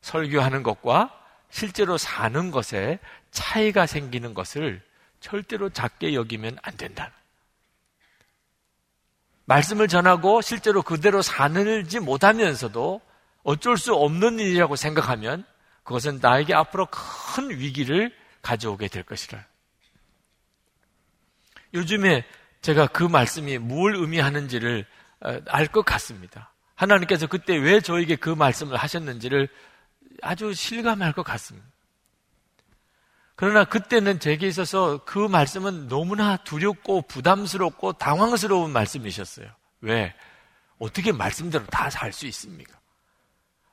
설교하는 0.01 0.63
것과 0.63 1.13
실제로 1.49 1.97
사는 1.97 2.51
것에 2.51 2.99
차이가 3.31 3.85
생기는 3.85 4.33
것을 4.33 4.81
절대로 5.19 5.69
작게 5.69 6.13
여기면 6.13 6.57
안 6.61 6.77
된다. 6.77 7.11
말씀을 9.45 9.87
전하고 9.87 10.41
실제로 10.41 10.83
그대로 10.83 11.21
사는지 11.21 11.99
못하면서도 11.99 13.01
어쩔 13.43 13.77
수 13.77 13.95
없는 13.95 14.39
일이라고 14.39 14.75
생각하면 14.75 15.43
그것은 15.89 16.19
나에게 16.21 16.53
앞으로 16.53 16.85
큰 16.85 17.49
위기를 17.49 18.15
가져오게 18.43 18.89
될 18.89 19.01
것이라. 19.01 19.43
요즘에 21.73 22.27
제가 22.61 22.85
그 22.85 23.03
말씀이 23.03 23.57
뭘 23.57 23.95
의미하는지를 23.95 24.85
어, 25.21 25.39
알것 25.47 25.83
같습니다. 25.85 26.53
하나님께서 26.75 27.25
그때 27.25 27.57
왜 27.57 27.81
저에게 27.81 28.17
그 28.17 28.29
말씀을 28.29 28.77
하셨는지를 28.77 29.49
아주 30.21 30.53
실감할 30.53 31.13
것 31.13 31.23
같습니다. 31.23 31.67
그러나 33.35 33.65
그때는 33.65 34.19
제게 34.19 34.47
있어서 34.47 35.03
그 35.05 35.17
말씀은 35.17 35.87
너무나 35.87 36.37
두렵고 36.37 37.01
부담스럽고 37.07 37.93
당황스러운 37.93 38.71
말씀이셨어요. 38.71 39.47
왜? 39.81 40.13
어떻게 40.77 41.11
말씀대로 41.11 41.65
다 41.65 41.89
살 41.89 42.13
수 42.13 42.27
있습니까? 42.27 42.78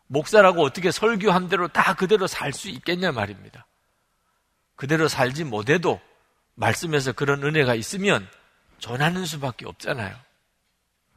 목사라고 0.08 0.62
어떻게 0.62 0.90
설교한 0.90 1.48
대로 1.48 1.68
다 1.68 1.94
그대로 1.94 2.26
살 2.26 2.52
수 2.52 2.68
있겠냐 2.68 3.12
말입니다. 3.12 3.66
그대로 4.76 5.08
살지 5.08 5.44
못해도 5.44 6.00
말씀에서 6.54 7.12
그런 7.12 7.42
은혜가 7.42 7.75
있으면 7.75 8.28
전하는 8.78 9.25
수밖에 9.26 9.66
없잖아요. 9.66 10.16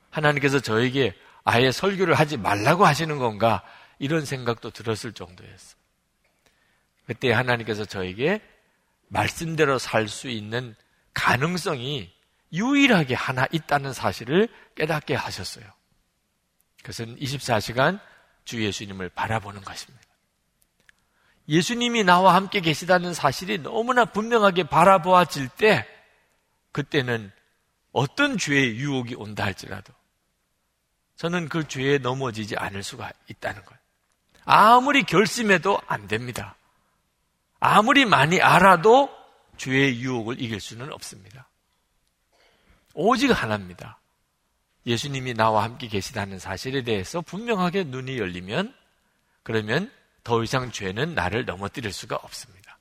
하나님께서 0.10 0.60
저에게 0.60 1.16
아예 1.44 1.72
설교를 1.72 2.16
하지 2.16 2.38
말라고 2.38 2.86
하시는 2.86 3.18
건가 3.18 3.64
이런 4.00 4.26
생각도 4.26 4.72
들었을 4.72 5.14
정도였어. 5.14 5.76
그때 7.06 7.32
하나님께서 7.32 7.86
저에게 7.86 8.42
말씀대로 9.08 9.78
살 9.80 10.08
수 10.08 10.30
있는 10.30 10.76
가능성이 11.14 12.14
유일하게 12.54 13.16
하나 13.16 13.46
있다는 13.52 13.94
사실을 13.94 14.48
깨닫게 14.76 15.16
하셨어요. 15.16 15.66
그것은 16.78 17.18
24시간 17.18 18.00
주 18.50 18.64
예수님을 18.64 19.10
바라보는 19.10 19.62
것입니다. 19.62 20.04
예수님이 21.48 22.04
나와 22.04 22.34
함께 22.34 22.62
계시다는 22.62 23.14
사실이 23.14 23.60
너무나 23.60 24.06
분명하게 24.06 24.64
바라보아질 24.64 25.50
때, 25.50 25.88
그때는 26.72 27.32
어떤 27.92 28.40
죄의 28.40 28.76
유혹이 28.78 29.14
온다 29.14 29.46
할지라도 29.46 29.94
저는 31.16 31.48
그 31.48 31.68
죄에 31.68 32.00
넘어지지 32.00 32.56
않을 32.56 32.82
수가 32.82 33.12
있다는 33.28 33.64
거예요. 33.64 33.80
아무리 34.46 35.04
결심해도 35.04 35.80
안 35.86 36.08
됩니다. 36.08 36.56
아무리 37.60 38.06
많이 38.06 38.42
알아도 38.42 39.16
죄의 39.58 40.00
유혹을 40.02 40.42
이길 40.42 40.60
수는 40.60 40.92
없습니다. 40.92 41.48
오직 42.96 43.30
하나입니다. 43.30 43.99
예수님이 44.86 45.34
나와 45.34 45.64
함께 45.64 45.88
계시다는 45.88 46.40
사실에 46.40 46.84
대해서 46.84 47.22
분명하게 47.22 47.86
눈이 47.86 48.18
열리면 48.18 48.74
그러면 49.44 49.92
더 50.24 50.44
이상 50.44 50.72
죄는 50.72 51.16
나를 51.16 51.46
넘어뜨릴 51.46 51.92
수가 51.92 52.16
없습니다. 52.16 52.78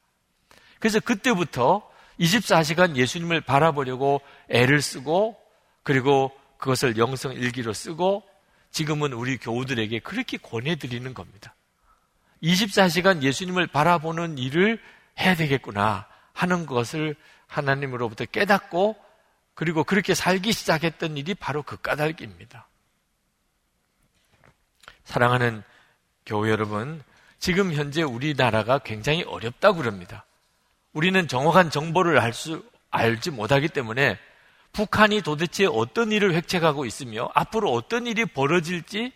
그래서 0.78 1.00
그때부터 1.00 1.88
24시간 2.20 2.96
예수님을 2.96 3.40
바라보려고 3.40 4.20
애를 4.48 4.82
쓰고 4.82 5.36
그리고 5.82 6.32
그것을 6.58 6.98
영성 6.98 7.32
일기로 7.32 7.72
쓰고 7.72 8.22
지금은 8.70 9.12
우리 9.12 9.38
교우들에게 9.38 10.00
그렇게 10.00 10.36
권해드리는 10.36 11.14
겁니다. 11.14 11.54
24시간 12.42 13.22
예수님을 13.22 13.66
바라보는 13.68 14.38
일을 14.38 14.80
해야 15.18 15.34
되겠구나 15.34 16.06
하는 16.32 16.66
것을 16.66 17.16
하나님으로부터 17.46 18.26
깨닫고 18.26 18.96
그리고 19.58 19.82
그렇게 19.82 20.14
살기 20.14 20.52
시작했던 20.52 21.16
일이 21.16 21.34
바로 21.34 21.64
그 21.64 21.76
까닭입니다. 21.78 22.68
사랑하는 25.02 25.64
교우 26.24 26.48
여러분, 26.48 27.02
지금 27.40 27.72
현재 27.72 28.04
우리나라가 28.04 28.78
굉장히 28.78 29.24
어렵다고 29.24 29.78
그럽니다. 29.78 30.24
우리는 30.92 31.26
정확한 31.26 31.70
정보를 31.70 32.20
알 32.20 32.32
수, 32.32 32.64
알지 32.90 33.32
못하기 33.32 33.70
때문에 33.70 34.16
북한이 34.74 35.22
도대체 35.22 35.66
어떤 35.66 36.12
일을 36.12 36.34
획책하고 36.34 36.84
있으며 36.84 37.28
앞으로 37.34 37.72
어떤 37.72 38.06
일이 38.06 38.26
벌어질지 38.26 39.12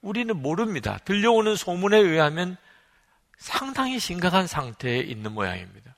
우리는 0.00 0.34
모릅니다. 0.40 0.96
들려오는 1.04 1.54
소문에 1.54 1.98
의하면 1.98 2.56
상당히 3.36 3.98
심각한 3.98 4.46
상태에 4.46 5.00
있는 5.00 5.32
모양입니다. 5.32 5.95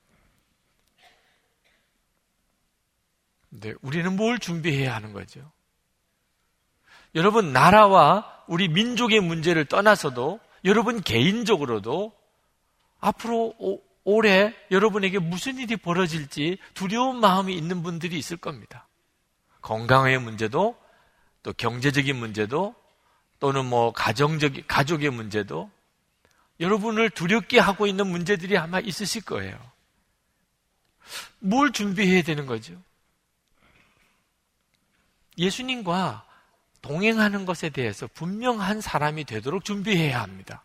근데 3.51 3.75
우리는 3.83 4.15
뭘 4.17 4.39
준비해야 4.39 4.95
하는 4.95 5.13
거죠? 5.13 5.51
여러분, 7.15 7.53
나라와 7.53 8.45
우리 8.47 8.69
민족의 8.69 9.21
문제를 9.21 9.65
떠나서도 9.65 10.41
여러분 10.65 11.01
개인적으로도 11.01 12.13
앞으로 13.01 13.55
오, 13.59 13.81
올해 14.05 14.55
여러분에게 14.71 15.19
무슨 15.19 15.59
일이 15.59 15.77
벌어질지 15.77 16.59
두려운 16.75 17.21
마음이 17.21 17.55
있는 17.55 17.83
분들이 17.83 18.19
있을 18.19 18.37
겁니다. 18.37 18.87
건강의 19.61 20.19
문제도 20.19 20.77
또 21.43 21.53
경제적인 21.53 22.17
문제도 22.17 22.75
또는 23.39 23.67
뭐 23.67 23.93
가정적 23.93 24.53
가족의 24.67 25.11
문제도 25.11 25.71
여러분을 26.61 27.11
두렵게 27.11 27.59
하고 27.59 27.87
있는 27.87 28.07
문제들이 28.09 28.59
아마 28.59 28.81
있으실 28.81 29.25
거예요. 29.25 29.57
뭘 31.39 31.73
준비해야 31.73 32.23
되는 32.23 32.47
거죠? 32.47 32.75
예수님과 35.39 36.27
동행하는 36.83 37.47
것에 37.47 37.71
대해서 37.71 38.07
분명한 38.09 38.81
사람이 38.81 39.25
되도록 39.25 39.65
준비해야 39.65 40.21
합니다. 40.21 40.65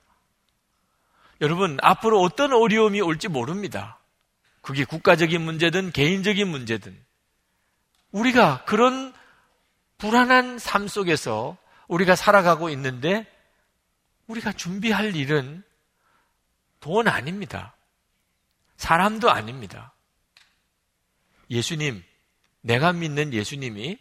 여러분, 1.41 1.77
앞으로 1.81 2.21
어떤 2.21 2.53
어려움이 2.53 3.01
올지 3.01 3.27
모릅니다. 3.27 3.99
그게 4.62 4.86
국가적인 4.86 5.41
문제든 5.41 5.91
개인적인 5.91 6.47
문제든. 6.47 6.97
우리가 8.12 8.63
그런 8.65 9.13
불안한 9.97 10.59
삶 10.59 10.88
속에서 10.88 11.57
우리가 11.88 12.15
살아가고 12.15 12.69
있는데 12.69 13.25
우리가 14.27 14.53
준비할 14.53 15.15
일은 15.15 15.63
돈 16.79 17.07
아닙니다. 17.07 17.75
사람도 18.77 19.29
아닙니다. 19.29 19.93
예수님, 21.49 22.03
내가 22.62 22.93
믿는 22.93 23.33
예수님이 23.33 23.97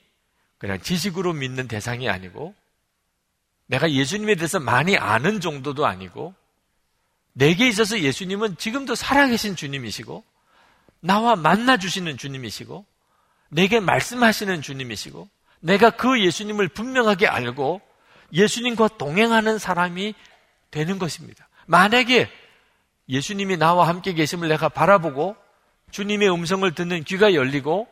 그냥 0.62 0.80
지식으로 0.80 1.32
믿는 1.32 1.66
대상이 1.66 2.08
아니고 2.08 2.54
내가 3.66 3.90
예수님에 3.90 4.36
대해서 4.36 4.60
많이 4.60 4.96
아는 4.96 5.40
정도도 5.40 5.86
아니고 5.86 6.36
내게 7.32 7.66
있어서 7.66 7.98
예수님은 7.98 8.58
지금도 8.58 8.94
살아계신 8.94 9.56
주님이시고 9.56 10.22
나와 11.00 11.34
만나 11.34 11.78
주시는 11.78 12.16
주님이시고 12.16 12.86
내게 13.48 13.80
말씀하시는 13.80 14.62
주님이시고 14.62 15.28
내가 15.58 15.90
그 15.90 16.24
예수님을 16.24 16.68
분명하게 16.68 17.26
알고 17.26 17.80
예수님과 18.32 18.86
동행하는 18.98 19.58
사람이 19.58 20.14
되는 20.70 21.00
것입니다. 21.00 21.48
만약에 21.66 22.30
예수님이 23.08 23.56
나와 23.56 23.88
함께 23.88 24.12
계심을 24.12 24.46
내가 24.46 24.68
바라보고 24.68 25.34
주님의 25.90 26.32
음성을 26.32 26.72
듣는 26.72 27.02
귀가 27.02 27.34
열리고 27.34 27.88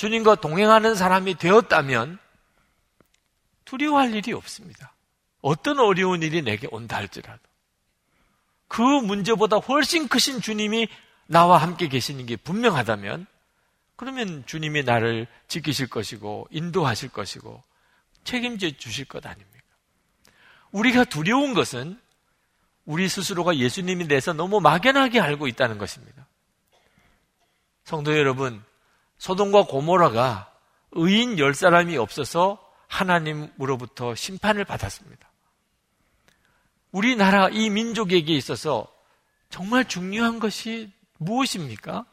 주님과 0.00 0.36
동행하는 0.36 0.94
사람이 0.94 1.34
되었다면 1.34 2.18
두려워할 3.66 4.14
일이 4.14 4.32
없습니다. 4.32 4.94
어떤 5.42 5.78
어려운 5.78 6.22
일이 6.22 6.40
내게 6.40 6.66
온다 6.70 6.96
할지라도. 6.96 7.38
그 8.66 8.80
문제보다 8.80 9.58
훨씬 9.58 10.08
크신 10.08 10.40
주님이 10.40 10.88
나와 11.26 11.58
함께 11.58 11.86
계시는 11.88 12.24
게 12.24 12.36
분명하다면 12.36 13.26
그러면 13.96 14.42
주님이 14.46 14.84
나를 14.84 15.26
지키실 15.48 15.88
것이고 15.90 16.48
인도하실 16.50 17.10
것이고 17.10 17.62
책임져 18.24 18.70
주실 18.70 19.04
것 19.04 19.26
아닙니까? 19.26 19.60
우리가 20.72 21.04
두려운 21.04 21.52
것은 21.52 22.00
우리 22.86 23.06
스스로가 23.06 23.58
예수님에 23.58 24.08
대해서 24.08 24.32
너무 24.32 24.60
막연하게 24.60 25.20
알고 25.20 25.46
있다는 25.46 25.76
것입니다. 25.76 26.26
성도 27.84 28.16
여러분, 28.16 28.64
소돔과 29.20 29.66
고모라가 29.66 30.50
의인 30.92 31.38
열 31.38 31.54
사람이 31.54 31.96
없어서 31.98 32.58
하나님으로부터 32.88 34.14
심판을 34.14 34.64
받았습니다. 34.64 35.30
우리나라 36.90 37.48
이 37.50 37.70
민족에게 37.70 38.34
있어서 38.34 38.92
정말 39.50 39.86
중요한 39.86 40.40
것이 40.40 40.90
무엇입니까? 41.18 42.06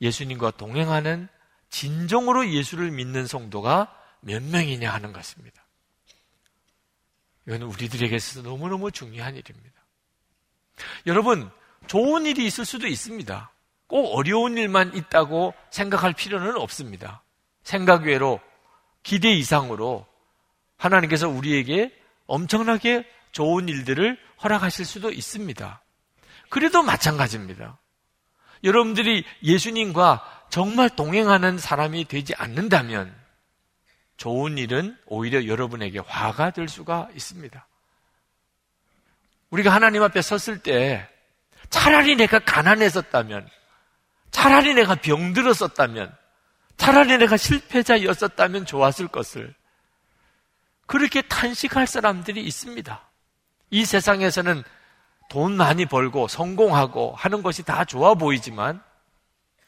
예수님과 0.00 0.52
동행하는 0.52 1.28
진정으로 1.68 2.48
예수를 2.48 2.92
믿는 2.92 3.26
성도가 3.26 3.94
몇 4.20 4.42
명이냐 4.42 4.90
하는 4.90 5.12
것입니다. 5.12 5.62
이건 7.46 7.62
우리들에게 7.62 8.14
있어서 8.14 8.48
너무너무 8.48 8.92
중요한 8.92 9.34
일입니다. 9.34 9.82
여러분, 11.06 11.50
좋은 11.88 12.24
일이 12.24 12.46
있을 12.46 12.64
수도 12.64 12.86
있습니다. 12.86 13.53
꼭 13.86 14.16
어려운 14.16 14.56
일만 14.56 14.94
있다고 14.94 15.54
생각할 15.70 16.12
필요는 16.12 16.56
없습니다. 16.56 17.22
생각 17.62 18.04
외로, 18.04 18.40
기대 19.02 19.30
이상으로 19.30 20.06
하나님께서 20.76 21.28
우리에게 21.28 21.92
엄청나게 22.26 23.06
좋은 23.32 23.68
일들을 23.68 24.18
허락하실 24.42 24.84
수도 24.84 25.10
있습니다. 25.10 25.82
그래도 26.48 26.82
마찬가지입니다. 26.82 27.78
여러분들이 28.62 29.24
예수님과 29.42 30.46
정말 30.50 30.88
동행하는 30.88 31.58
사람이 31.58 32.06
되지 32.06 32.34
않는다면 32.36 33.14
좋은 34.16 34.56
일은 34.56 34.96
오히려 35.06 35.46
여러분에게 35.46 35.98
화가 35.98 36.50
될 36.50 36.68
수가 36.68 37.08
있습니다. 37.14 37.66
우리가 39.50 39.72
하나님 39.72 40.02
앞에 40.02 40.22
섰을 40.22 40.58
때 40.62 41.08
차라리 41.70 42.16
내가 42.16 42.38
가난했었다면, 42.38 43.48
차라리 44.34 44.74
내가 44.74 44.96
병들었었다면, 44.96 46.12
차라리 46.76 47.18
내가 47.18 47.36
실패자였었다면 47.36 48.66
좋았을 48.66 49.06
것을 49.06 49.54
그렇게 50.86 51.22
탄식할 51.22 51.86
사람들이 51.86 52.42
있습니다. 52.42 53.00
이 53.70 53.84
세상에서는 53.84 54.64
돈 55.30 55.56
많이 55.56 55.86
벌고 55.86 56.26
성공하고 56.26 57.14
하는 57.16 57.44
것이 57.44 57.62
다 57.62 57.84
좋아 57.84 58.14
보이지만 58.14 58.82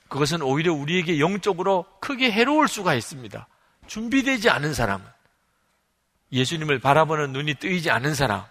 그것은 0.09 0.43
오히려 0.43 0.75
우리에게 0.75 1.21
영적으로 1.21 1.87
크게 2.01 2.33
해로울 2.33 2.67
수가 2.67 2.95
있습니다. 2.95 3.47
준비되지 3.87 4.51
않은 4.51 4.75
사람은 4.75 5.07
예수님을 6.33 6.81
바라보는 6.81 7.33
눈이 7.33 7.55
뜨이지 7.55 7.93
않은 7.93 8.17
사람, 8.17 8.45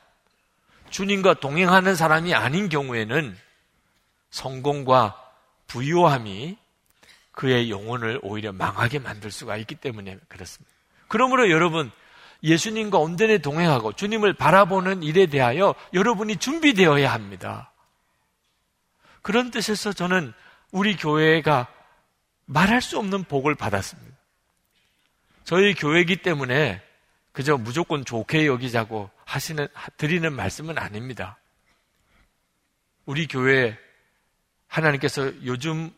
주님과 0.92 1.36
동행하는 1.36 1.94
사람이 1.94 2.34
아닌 2.34 2.70
경우에는 2.70 3.38
성공과 4.30 5.25
부유함이 5.68 6.58
그의 7.32 7.70
영혼을 7.70 8.20
오히려 8.24 8.52
망하게 8.52 9.00
만들 9.00 9.32
수가 9.32 9.58
있기 9.58 9.76
때문에 9.76 10.18
그렇습니다. 10.28 10.74
그러므로 11.08 11.50
여러분, 11.52 11.92
예수님과 12.44 12.98
온전히 12.98 13.40
동행하고 13.40 13.94
주님을 13.94 14.34
바라보는 14.34 15.04
일에 15.04 15.26
대하여 15.26 15.76
여러분이 15.94 16.38
준비되어야 16.38 17.12
합니다. 17.12 17.72
그런 19.22 19.52
뜻에서 19.52 19.92
저는 19.92 20.34
우리 20.72 20.96
교회가 20.96 21.68
말할 22.46 22.82
수 22.82 22.98
없는 23.00 23.24
복을 23.24 23.56
받았습니다. 23.56 24.16
저희 25.44 25.74
교회이기 25.74 26.18
때문에 26.18 26.82
그저 27.32 27.58
무조건 27.58 28.06
좋게 28.06 28.46
여기자고 28.48 29.10
하시는, 29.26 29.68
드리는 29.98 30.32
말씀은 30.32 30.78
아닙니다. 30.78 31.38
우리 33.06 33.28
교회 33.28 33.78
하나님께서 34.76 35.32
요즘 35.46 35.92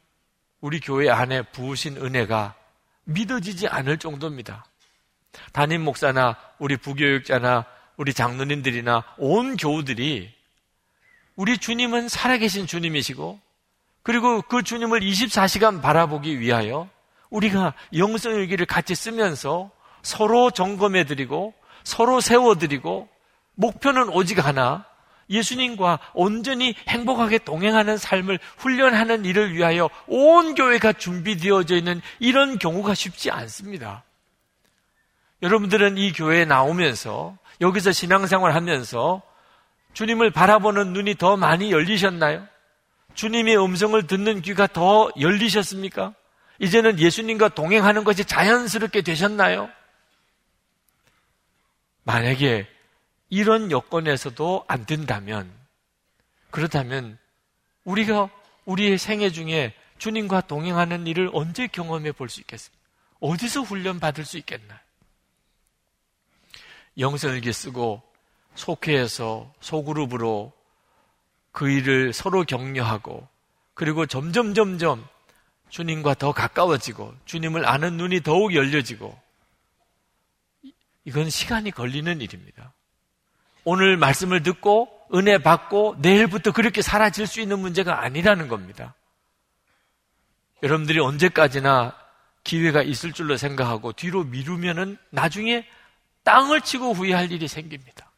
우리 0.62 0.80
교회 0.80 1.10
안에 1.10 1.42
부으신 1.42 1.98
은혜가 1.98 2.56
믿어지지 3.06 3.68
않을 3.68 3.98
정도입니다. 3.98 4.66
담임 5.52 5.82
목사나 5.84 6.38
우리 6.60 6.78
부교육자나 6.78 7.66
우리 7.98 8.14
장로님들이나 8.14 9.04
온 9.18 9.58
교우들이 9.58 10.32
우리 11.36 11.58
주님은 11.58 12.10
살아계신 12.10 12.68
주님이시고 12.68 13.40
그리고 14.04 14.42
그 14.44 14.64
주님을 14.64 15.02
24시간 15.02 15.82
바라보기 15.82 16.40
위하여 16.40 16.90
우리가 17.30 17.74
영성일기를 17.96 18.66
같이 18.66 18.96
쓰면서 18.96 19.72
서로 20.02 20.52
점검해드리고 20.52 21.54
서로 21.84 22.22
세워드리고 22.22 23.10
목표는 23.56 24.10
오직 24.10 24.44
하나 24.46 24.86
예수님과 25.30 26.00
온전히 26.14 26.74
행복하게 26.88 27.40
동행하는 27.40 27.98
삶을 27.98 28.40
훈련하는 28.58 29.26
일을 29.26 29.54
위하여 29.54 29.90
온 30.08 30.56
교회가 30.56 30.94
준비되어져 30.94 31.76
있는 31.76 32.02
이런 32.20 32.58
경우가 32.60 32.94
쉽지 32.94 33.32
않습니다. 33.32 34.04
여러분들은 35.42 35.98
이 35.98 36.14
교회에 36.14 36.46
나오면서 36.46 37.38
여기서 37.62 37.92
신앙생활 37.92 38.56
하면서 38.56 39.22
주님을 39.94 40.32
바라보는 40.32 40.94
눈이 40.94 41.16
더 41.16 41.38
많이 41.38 41.72
열리셨나요? 41.72 42.48
주님의 43.16 43.58
음성을 43.58 44.06
듣는 44.06 44.42
귀가 44.42 44.68
더 44.68 45.10
열리셨습니까? 45.20 46.14
이제는 46.60 47.00
예수님과 47.00 47.50
동행하는 47.50 48.04
것이 48.04 48.26
자연스럽게 48.26 49.02
되셨나요? 49.02 49.70
만약에 52.04 52.68
이런 53.30 53.72
여건에서도 53.72 54.66
안 54.68 54.86
된다면, 54.86 55.52
그렇다면 56.52 57.18
우리가 57.84 58.30
우리의 58.66 58.98
생애 58.98 59.30
중에 59.30 59.74
주님과 59.98 60.42
동행하는 60.42 61.08
일을 61.08 61.30
언제 61.34 61.68
경험해 61.68 62.12
볼 62.14 62.30
수 62.30 62.40
있겠습니까? 62.42 62.78
어디서 63.20 63.62
훈련 63.62 64.00
받을 64.00 64.26
수 64.26 64.38
있겠나요? 64.38 64.80
영성일기 66.98 67.52
쓰고 67.54 68.02
속회에서 68.56 69.54
소그룹으로 69.60 70.52
그 71.52 71.70
일을 71.70 72.14
서로 72.14 72.44
격려하고 72.44 73.28
그리고 73.74 74.06
점점 74.06 74.54
점점 74.54 75.08
주님과 75.70 76.16
더 76.16 76.32
가까워지고 76.32 77.16
주님을 77.26 77.68
아는 77.68 77.98
눈이 77.98 78.22
더욱 78.22 78.54
열려지고 78.54 79.20
이건 81.06 81.30
시간이 81.30 81.72
걸리는 81.72 82.22
일입니다. 82.22 82.74
오늘 83.70 83.98
말씀을 83.98 84.44
듣고 84.44 84.88
은혜 85.14 85.40
받고 85.40 85.98
내일부터 86.00 86.54
그렇게 86.54 86.82
사라질 86.82 87.28
수 87.28 87.42
있는 87.42 87.60
문제가 87.60 88.02
아니라는 88.02 88.48
겁니다. 88.48 88.96
여러분들이 90.64 91.02
언제까지나 91.02 91.94
기회가 92.46 92.82
있을 92.82 93.12
줄로 93.12 93.36
생각하고 93.36 93.92
뒤로 93.92 94.24
미루면은 94.24 94.98
나중에 95.10 95.68
땅을 96.24 96.62
치고 96.62 96.94
후회할 96.94 97.30
일이 97.34 97.50
생깁니다. 97.50 98.10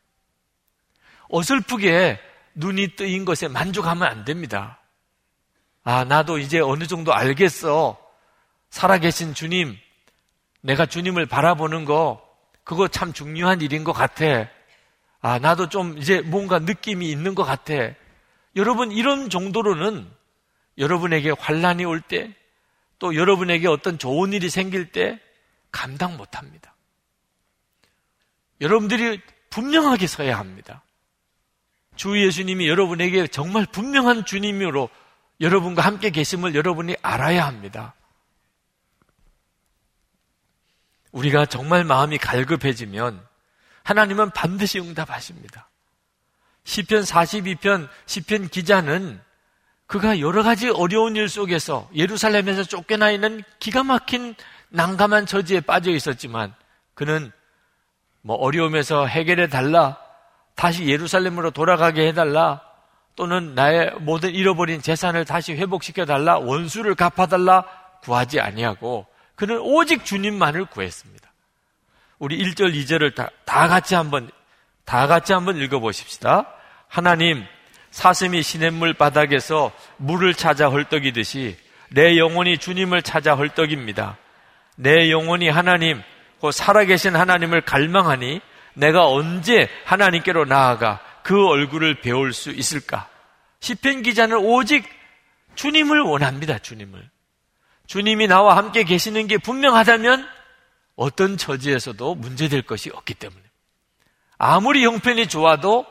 어설프게 1.30 2.20
눈이 2.54 2.96
뜨인 2.96 3.26
것에 3.26 3.48
만족하면 3.48 4.08
안 4.08 4.26
됩니다. 4.26 4.80
아, 5.84 6.04
나도 6.04 6.38
이제 6.38 6.60
어느 6.60 6.86
정도 6.86 7.12
알겠어. 7.12 7.98
살아계신 8.70 9.34
주님, 9.34 9.76
내가 10.62 10.86
주님을 10.86 11.26
바라보는 11.26 11.86
거, 11.86 12.24
그거 12.64 12.88
참 12.88 13.14
중요한 13.14 13.62
일인 13.62 13.84
것 13.84 13.94
같아. 13.94 14.48
아, 15.22 15.40
나도 15.40 15.70
좀 15.70 15.98
이제 15.98 16.22
뭔가 16.22 16.60
느낌이 16.60 17.10
있는 17.10 17.36
것 17.36 17.44
같아. 17.44 17.74
여러분, 18.56 18.92
이런 18.92 19.30
정도로는 19.30 20.10
여러분에게 20.78 21.32
환란이 21.32 21.84
올 21.86 22.02
때, 22.02 22.34
또 23.00 23.16
여러분에게 23.16 23.68
어떤 23.68 23.98
좋은 23.98 24.34
일이 24.34 24.50
생길 24.50 24.92
때 24.92 25.20
감당 25.72 26.18
못 26.18 26.38
합니다. 26.38 26.76
여러분들이 28.62 29.22
분명하게 29.50 30.08
서야 30.08 30.38
합니다. 30.38 30.84
주 31.96 32.22
예수님이 32.22 32.68
여러분에게 32.68 33.28
정말 33.28 33.66
분명한 33.66 34.26
주님으로 34.26 34.90
여러분과 35.42 35.82
함께 35.82 36.10
계심을 36.10 36.56
여러분이 36.56 36.96
알아야 37.02 37.46
합니다. 37.46 37.94
우리가 41.12 41.46
정말 41.46 41.84
마음이 41.84 42.18
갈급해지면 42.18 43.29
하나님은 43.89 44.30
반드시 44.30 44.80
응답하십니다. 44.80 45.67
시편 46.63 47.02
42편 47.02 47.89
시편 48.06 48.49
기자는 48.49 49.19
그가 49.88 50.19
여러 50.19 50.43
가지 50.43 50.69
어려운 50.69 51.15
일 51.15 51.28
속에서 51.28 51.89
예루살렘에서 51.95 52.63
쫓겨나 52.63 53.10
있는 53.10 53.43
기가 53.58 53.84
막힌 53.84 54.36
난감한 54.69 55.25
처지에 55.25 55.62
빠져 55.62 55.89
있었지만 55.89 56.54
그는 56.93 57.32
뭐 58.21 58.36
어려움에서 58.36 59.08
해결해 59.08 59.47
달라 59.47 59.97
다시 60.54 60.86
예루살렘으로 60.88 61.49
돌아가게 61.49 62.06
해 62.06 62.13
달라 62.13 62.62
또는 63.15 63.56
나의 63.56 63.93
모든 64.02 64.30
잃어버린 64.30 64.84
재산을 64.84 65.25
다시 65.25 65.54
회복시켜 65.54 66.06
달라 66.06 66.38
원수를 66.38 66.93
갚아 66.93 67.25
달라 67.25 67.65
구하지 68.04 68.39
아니하고 68.39 69.08
그는 69.34 69.60
오직 69.60 70.06
주님만을 70.06 70.65
구했습니다. 70.65 71.29
우리 72.20 72.38
1절, 72.38 72.76
2절을 72.76 73.16
다, 73.16 73.30
다 73.46 73.68
같이 73.68 73.96
한번, 73.96 74.30
다 74.86 75.08
같이 75.08 75.32
한번 75.32 75.58
읽어보십시다. 75.58 76.54
하나님, 76.90 77.44
사슴이 77.92 78.44
시냇물 78.44 78.94
바닥에서 78.94 79.72
물을 79.98 80.34
찾아 80.34 80.68
헐떡이듯이 80.68 81.58
내 81.92 82.18
영혼이 82.18 82.58
주님을 82.58 83.02
찾아 83.02 83.36
헐떡입니다. 83.36 84.18
내 84.76 85.10
영혼이 85.10 85.50
하나님, 85.50 86.02
그 86.42 86.52
살아계신 86.52 87.16
하나님을 87.16 87.62
갈망하니 87.62 88.42
내가 88.74 89.08
언제 89.08 89.70
하나님께로 89.86 90.46
나아가 90.46 91.00
그 91.24 91.48
얼굴을 91.48 92.02
배울 92.02 92.34
수 92.34 92.52
있을까? 92.52 93.08
시편 93.62 94.04
기자는 94.04 94.38
오직 94.38 94.88
주님을 95.56 96.02
원합니다, 96.02 96.60
주님을. 96.60 97.10
주님이 97.88 98.28
나와 98.28 98.56
함께 98.56 98.84
계시는 98.84 99.28
게 99.28 99.38
분명하다면 99.38 100.38
어떤 101.00 101.38
처지에서도 101.38 102.16
문제될 102.16 102.64
것이 102.64 102.90
없기 102.90 103.14
때문에. 103.14 103.42
아무리 104.38 104.84
형편이 104.84 105.28
좋아도 105.28 105.86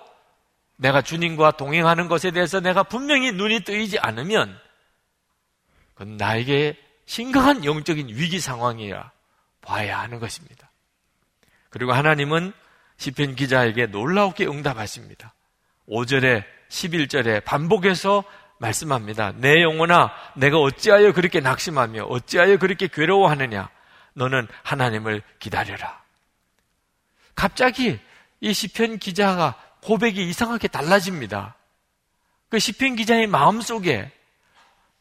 내가 0.76 1.00
주님과 1.00 1.52
동행하는 1.52 2.08
것에 2.08 2.30
대해서 2.30 2.60
내가 2.60 2.82
분명히 2.82 3.32
눈이 3.32 3.60
뜨이지 3.60 3.98
않으면 4.00 4.54
그건 5.94 6.18
나에게 6.18 6.76
심각한 7.06 7.64
영적인 7.64 8.08
위기 8.08 8.38
상황이라 8.38 9.10
봐야 9.62 9.98
하는 10.00 10.18
것입니다. 10.18 10.70
그리고 11.70 11.94
하나님은 11.94 12.52
시편 12.98 13.34
기자에게 13.34 13.86
놀라우게 13.86 14.46
응답하십니다. 14.46 15.32
5절에 15.88 16.44
11절에 16.68 17.44
반복해서 17.44 18.24
말씀합니다. 18.58 19.32
내 19.36 19.62
영혼아, 19.62 20.12
내가 20.36 20.58
어찌하여 20.58 21.12
그렇게 21.12 21.40
낙심하며 21.40 22.04
어찌하여 22.04 22.58
그렇게 22.58 22.88
괴로워하느냐? 22.88 23.70
너는 24.18 24.46
하나님을 24.62 25.22
기다려라. 25.38 26.02
갑자기 27.34 27.98
이 28.40 28.52
시편 28.52 28.98
기자가 28.98 29.54
고백이 29.82 30.28
이상하게 30.28 30.68
달라집니다. 30.68 31.54
그 32.50 32.58
시편 32.58 32.96
기자의 32.96 33.26
마음 33.26 33.60
속에 33.60 34.10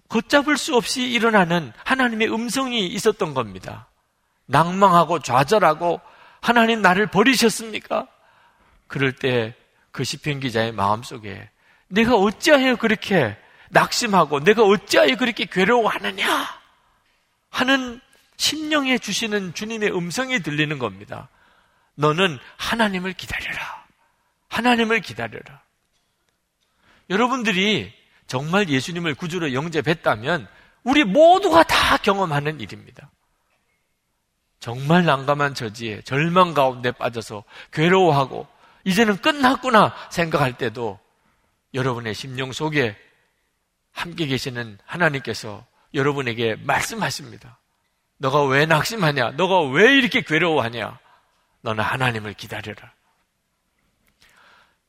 걷잡을 0.08 0.58
수 0.58 0.76
없이 0.76 1.10
일어나는 1.10 1.74
하나님의 1.84 2.34
음성이 2.34 2.88
있었던 2.88 3.34
겁니다. 3.34 3.88
낭망하고 4.46 5.20
좌절하고 5.20 6.00
하나님 6.40 6.82
나를 6.82 7.08
버리셨습니까? 7.08 8.08
그럴 8.88 9.12
때 9.14 9.56
그 9.98 10.04
시편 10.04 10.42
기자의 10.42 10.74
마음 10.74 11.02
속에 11.02 11.50
내가 11.88 12.16
어찌하여 12.16 12.76
그렇게 12.76 13.36
낙심하고 13.72 14.42
내가 14.42 14.62
어찌하여 14.62 15.16
그렇게 15.16 15.46
괴로워하느냐 15.46 16.28
하는 17.50 18.00
심령에 18.38 18.98
주시는 18.98 19.54
주님의 19.54 19.96
음성이 19.96 20.40
들리는 20.40 20.80
겁니다. 20.80 21.30
너는 21.96 22.38
하나님을 22.58 23.14
기다려라. 23.14 23.86
하나님을 24.50 25.02
기다려라. 25.02 25.62
여러분들이 27.10 27.94
정말 28.28 28.70
예수님을 28.70 29.16
구주로 29.16 29.54
영접했다면 29.54 30.48
우리 30.84 31.04
모두가 31.04 31.64
다 31.64 31.98
경험하는 31.98 32.60
일입니다. 32.60 33.10
정말 34.60 35.06
난감한 35.06 35.54
처지에 35.54 36.02
절망 36.02 36.54
가운데 36.54 36.92
빠져서 36.92 37.44
괴로워하고 37.72 38.48
이제는 38.84 39.18
끝났구나 39.18 39.94
생각할 40.12 40.58
때도 40.58 41.00
여러분의 41.74 42.14
심령 42.14 42.52
속에 42.52 42.98
함께 43.92 44.28
계시는 44.28 44.78
하나님께서 44.86 45.66
여러분에게 45.94 46.56
말씀하십니다. 46.56 47.60
너가 48.18 48.44
왜 48.46 48.66
낙심하냐? 48.66 49.32
너가 49.32 49.62
왜 49.70 49.96
이렇게 49.96 50.22
괴로워하냐? 50.22 51.00
너는 51.62 51.84
하나님을 51.84 52.34
기다려라. 52.34 52.92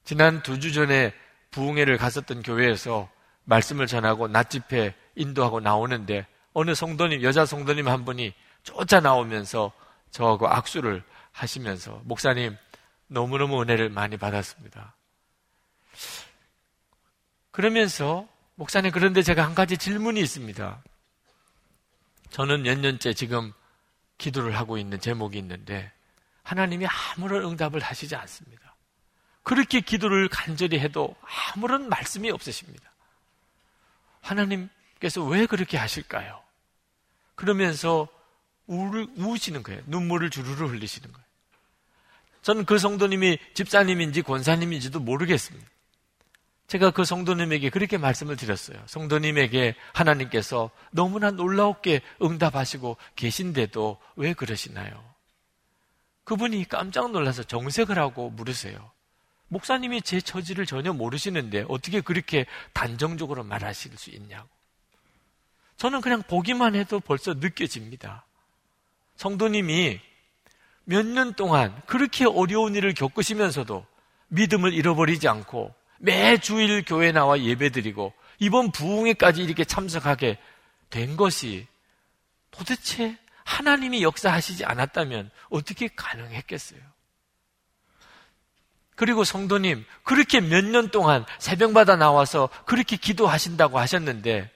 지난 0.04 0.42
두 0.42 0.58
주 0.58 0.72
전에 0.72 1.12
부흥회를 1.50 1.96
갔었던 1.98 2.42
교회에서 2.42 3.10
말씀을 3.44 3.86
전하고 3.86 4.28
낮집회 4.28 4.94
인도하고 5.16 5.60
나오는데 5.60 6.26
어느 6.52 6.74
성도님, 6.74 7.22
여자 7.22 7.44
성도님 7.46 7.88
한 7.88 8.04
분이 8.04 8.34
쫓아 8.62 9.00
나오면서 9.00 9.72
저하고 10.10 10.48
악수를 10.48 11.02
하시면서 11.32 12.00
목사님 12.04 12.56
너무너무 13.06 13.62
은혜를 13.62 13.90
많이 13.90 14.16
받았습니다. 14.16 14.94
그러면서 17.50 18.26
목사님 18.54 18.90
그런데 18.90 19.22
제가 19.22 19.44
한 19.44 19.54
가지 19.54 19.76
질문이 19.76 20.20
있습니다. 20.20 20.82
저는 22.30 22.62
몇 22.62 22.78
년째 22.78 23.14
지금 23.14 23.52
기도를 24.18 24.56
하고 24.56 24.78
있는 24.78 25.00
제목이 25.00 25.38
있는데 25.38 25.92
하나님이 26.42 26.86
아무런 26.86 27.44
응답을 27.44 27.80
하시지 27.80 28.14
않습니다. 28.16 28.74
그렇게 29.42 29.80
기도를 29.80 30.28
간절히 30.28 30.78
해도 30.78 31.16
아무런 31.54 31.88
말씀이 31.88 32.30
없으십니다. 32.30 32.90
하나님께서 34.20 35.24
왜 35.24 35.46
그렇게 35.46 35.78
하실까요? 35.78 36.42
그러면서 37.34 38.08
우, 38.66 39.06
우시는 39.16 39.62
거예요. 39.62 39.80
눈물을 39.86 40.30
주르르 40.30 40.66
흘리시는 40.66 41.10
거예요. 41.12 41.26
저는 42.42 42.64
그 42.64 42.78
성도님이 42.78 43.38
집사님인지 43.54 44.22
권사님인지도 44.22 45.00
모르겠습니다. 45.00 45.66
제가 46.68 46.90
그 46.90 47.04
성도님에게 47.04 47.70
그렇게 47.70 47.96
말씀을 47.96 48.36
드렸어요. 48.36 48.78
성도님에게 48.86 49.74
하나님께서 49.94 50.70
너무나 50.90 51.30
놀라웠게 51.30 52.02
응답하시고 52.22 52.98
계신데도 53.16 53.98
왜 54.16 54.34
그러시나요? 54.34 55.02
그분이 56.24 56.68
깜짝 56.68 57.10
놀라서 57.10 57.42
정색을 57.42 57.98
하고 57.98 58.28
물으세요. 58.30 58.90
목사님이 59.48 60.02
제 60.02 60.20
처지를 60.20 60.66
전혀 60.66 60.92
모르시는데 60.92 61.64
어떻게 61.68 62.02
그렇게 62.02 62.44
단정적으로 62.74 63.44
말하실 63.44 63.96
수 63.96 64.10
있냐고. 64.10 64.46
저는 65.78 66.02
그냥 66.02 66.22
보기만 66.22 66.74
해도 66.74 67.00
벌써 67.00 67.32
느껴집니다. 67.32 68.26
성도님이 69.16 70.00
몇 70.84 71.06
년 71.06 71.32
동안 71.32 71.80
그렇게 71.86 72.26
어려운 72.26 72.74
일을 72.74 72.92
겪으시면서도 72.92 73.86
믿음을 74.28 74.74
잃어버리지 74.74 75.28
않고 75.28 75.74
매 75.98 76.38
주일 76.38 76.84
교회 76.84 77.12
나와 77.12 77.40
예배드리고 77.40 78.12
이번 78.38 78.70
부흥회까지 78.70 79.42
이렇게 79.42 79.64
참석하게 79.64 80.38
된 80.90 81.16
것이 81.16 81.66
도대체 82.50 83.16
하나님이 83.44 84.02
역사하시지 84.02 84.64
않았다면 84.64 85.30
어떻게 85.50 85.88
가능했겠어요? 85.88 86.80
그리고 88.94 89.22
성도님, 89.22 89.84
그렇게 90.02 90.40
몇 90.40 90.64
년 90.64 90.90
동안 90.90 91.24
새벽마다 91.38 91.94
나와서 91.96 92.48
그렇게 92.64 92.96
기도하신다고 92.96 93.78
하셨는데, 93.78 94.50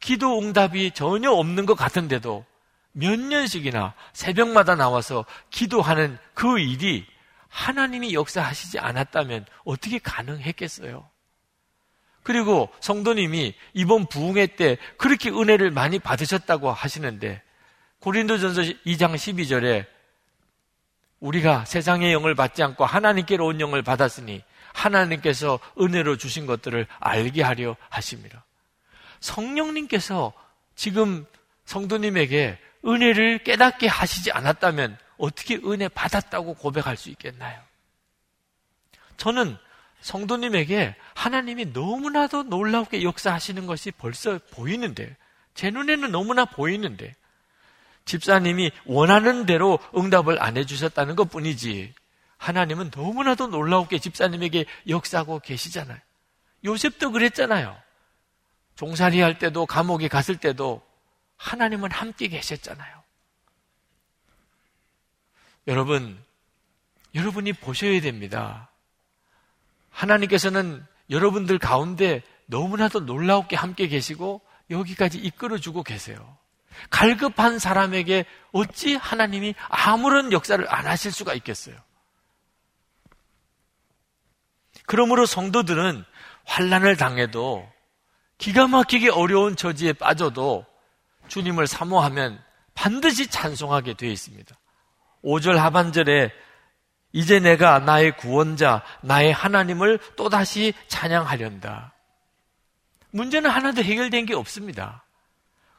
기도 0.00 0.38
응답이 0.38 0.90
전혀 0.90 1.30
없는 1.30 1.64
것 1.64 1.74
같은데도 1.74 2.44
몇 2.92 3.18
년씩이나 3.18 3.94
새벽마다 4.12 4.74
나와서 4.74 5.24
기도하는 5.50 6.18
그 6.34 6.58
일이 6.58 7.06
하나님이 7.52 8.14
역사하시지 8.14 8.78
않았다면 8.78 9.44
어떻게 9.64 9.98
가능했겠어요? 9.98 11.06
그리고 12.22 12.72
성도님이 12.80 13.54
이번 13.74 14.06
부흥회 14.06 14.46
때 14.56 14.78
그렇게 14.96 15.28
은혜를 15.30 15.70
많이 15.70 15.98
받으셨다고 15.98 16.72
하시는데 16.72 17.42
고린도전서 18.00 18.62
2장 18.86 19.14
12절에 19.14 19.86
우리가 21.20 21.66
세상의 21.66 22.12
영을 22.12 22.34
받지 22.34 22.62
않고 22.62 22.86
하나님께로 22.86 23.46
온 23.46 23.60
영을 23.60 23.82
받았으니 23.82 24.42
하나님께서 24.72 25.60
은혜로 25.78 26.16
주신 26.16 26.46
것들을 26.46 26.86
알게 27.00 27.42
하려 27.42 27.76
하십니다. 27.90 28.44
성령님께서 29.20 30.32
지금 30.74 31.26
성도님에게 31.66 32.58
은혜를 32.84 33.44
깨닫게 33.44 33.86
하시지 33.88 34.32
않았다면 34.32 34.96
어떻게 35.22 35.54
은혜 35.54 35.86
받았다고 35.86 36.54
고백할 36.54 36.96
수 36.96 37.08
있겠나요? 37.10 37.60
저는 39.18 39.56
성도님에게 40.00 40.96
하나님이 41.14 41.66
너무나도 41.66 42.42
놀랍게 42.42 43.04
역사하시는 43.04 43.66
것이 43.68 43.92
벌써 43.92 44.40
보이는데, 44.50 45.16
제 45.54 45.70
눈에는 45.70 46.10
너무나 46.10 46.44
보이는데, 46.44 47.14
집사님이 48.04 48.72
원하는 48.84 49.46
대로 49.46 49.78
응답을 49.96 50.42
안 50.42 50.56
해주셨다는 50.56 51.14
것 51.14 51.30
뿐이지, 51.30 51.94
하나님은 52.38 52.90
너무나도 52.92 53.46
놀랍게 53.46 54.00
집사님에게 54.00 54.64
역사하고 54.88 55.38
계시잖아요. 55.38 56.00
요셉도 56.64 57.12
그랬잖아요. 57.12 57.80
종살이 58.74 59.20
할 59.20 59.38
때도 59.38 59.66
감옥에 59.66 60.08
갔을 60.08 60.36
때도 60.36 60.82
하나님은 61.36 61.92
함께 61.92 62.26
계셨잖아요. 62.26 63.01
여러분, 65.66 66.22
여러분이 67.14 67.52
보셔야 67.54 68.00
됩니다. 68.00 68.70
하나님께서는 69.90 70.84
여러분들 71.10 71.58
가운데 71.58 72.22
너무나도 72.46 73.00
놀라웠게 73.00 73.56
함께 73.56 73.86
계시고 73.88 74.40
여기까지 74.70 75.18
이끌어주고 75.18 75.82
계세요. 75.82 76.36
갈급한 76.90 77.58
사람에게 77.58 78.24
어찌 78.52 78.94
하나님이 78.94 79.54
아무런 79.68 80.32
역사를 80.32 80.64
안 80.72 80.86
하실 80.86 81.12
수가 81.12 81.34
있겠어요? 81.34 81.76
그러므로 84.86 85.26
성도들은 85.26 86.04
환란을 86.44 86.96
당해도 86.96 87.70
기가 88.38 88.66
막히게 88.66 89.10
어려운 89.10 89.54
처지에 89.54 89.92
빠져도 89.92 90.66
주님을 91.28 91.66
사모하면 91.66 92.42
반드시 92.74 93.28
찬송하게 93.28 93.94
되어 93.94 94.10
있습니다. 94.10 94.56
5절 95.24 95.56
하반절에 95.56 96.32
이제 97.12 97.38
내가 97.40 97.78
나의 97.78 98.16
구원자, 98.16 98.82
나의 99.02 99.32
하나님을 99.32 99.98
또다시 100.16 100.72
찬양하련다. 100.88 101.92
문제는 103.10 103.50
하나도 103.50 103.82
해결된 103.82 104.26
게 104.26 104.34
없습니다. 104.34 105.04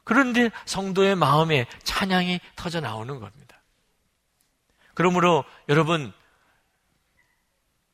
그런데 0.04 0.50
성도의 0.64 1.16
마음에 1.16 1.66
찬양이 1.82 2.40
터져 2.54 2.80
나오는 2.80 3.18
겁니다. 3.18 3.60
그러므로 4.94 5.44
여러분 5.68 6.12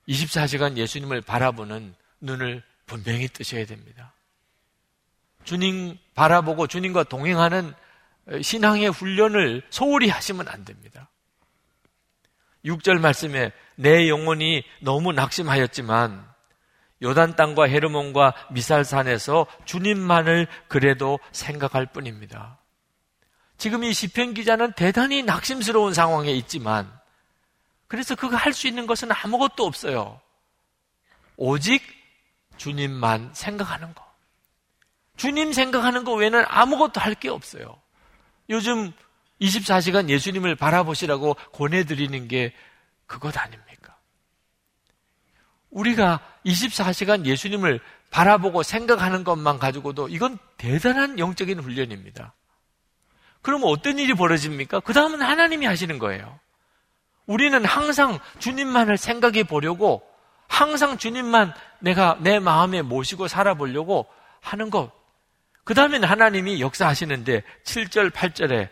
24시간 0.09 0.77
예수님을 0.77 1.23
바라보는 1.23 1.95
눈을 2.21 2.63
분명히 2.85 3.29
뜨셔야 3.29 3.65
됩니다. 3.65 4.13
주님 5.45 5.97
바라보고 6.15 6.67
주님과 6.67 7.05
동행하는 7.05 7.73
신앙의 8.43 8.91
훈련을 8.91 9.67
소홀히 9.71 10.09
하시면 10.09 10.49
안 10.49 10.65
됩니다. 10.65 11.09
6절 12.65 13.01
말씀에 13.01 13.53
내 13.77 14.09
영혼이 14.09 14.65
너무 14.81 15.13
낙심하였지만 15.13 16.29
요단 17.03 17.37
땅과 17.37 17.69
헤르몬과 17.69 18.35
미살산에서 18.51 19.47
주님만을 19.65 20.47
그래도 20.69 21.19
생각할 21.33 21.87
뿐입니다. 21.87 22.59
지금 23.57 23.85
이 23.85 23.93
시편 23.93 24.35
기자는 24.35 24.73
대단히 24.73 25.23
낙심스러운 25.23 25.95
상황에 25.95 26.31
있지만 26.33 26.91
그래서 27.89 28.15
그가 28.15 28.37
할수 28.37 28.69
있는 28.69 28.87
것은 28.87 29.11
아무것도 29.13 29.65
없어요. 29.67 30.21
오직 31.37 31.83
주님만 32.57 33.31
생각하는 33.33 33.95
거. 33.95 34.05
주님 35.17 35.53
생각하는 35.53 36.05
거 36.05 36.13
외에는 36.15 36.45
아무것도 36.47 37.01
할 37.01 37.15
게 37.15 37.29
없어요. 37.29 37.81
요즘 38.49 38.93
24시간 39.41 40.09
예수님을 40.09 40.55
바라보시라고 40.55 41.35
권해드리는 41.53 42.29
게 42.29 42.53
그것 43.07 43.37
아닙니까? 43.37 43.97
우리가 45.71 46.21
24시간 46.45 47.25
예수님을 47.25 47.81
바라보고 48.11 48.63
생각하는 48.63 49.25
것만 49.25 49.59
가지고도 49.59 50.09
이건 50.09 50.39
대단한 50.57 51.19
영적인 51.19 51.61
훈련입니다. 51.61 52.35
그러면 53.43 53.69
어떤 53.69 53.99
일이 53.99 54.15
벌어집니까? 54.15 54.81
그 54.81 54.93
다음은 54.93 55.23
하나님이 55.23 55.67
하시는 55.67 55.99
거예요. 55.99 56.39
우리는 57.27 57.65
항상 57.65 58.19
주님만을 58.39 58.97
생각해 58.97 59.45
보려고 59.45 60.03
항상 60.49 60.99
주님만 60.99 61.55
내가 61.79 62.19
내 62.21 62.41
마음에 62.41 62.83
모시고 62.83 63.29
살아보려고 63.29 64.07
하는 64.41 64.69
것. 64.69 64.91
그 65.65 65.75
다음엔 65.75 66.03
하나님이 66.03 66.61
역사하시는데 66.61 67.45
7절, 67.65 68.11
8절에 68.11 68.69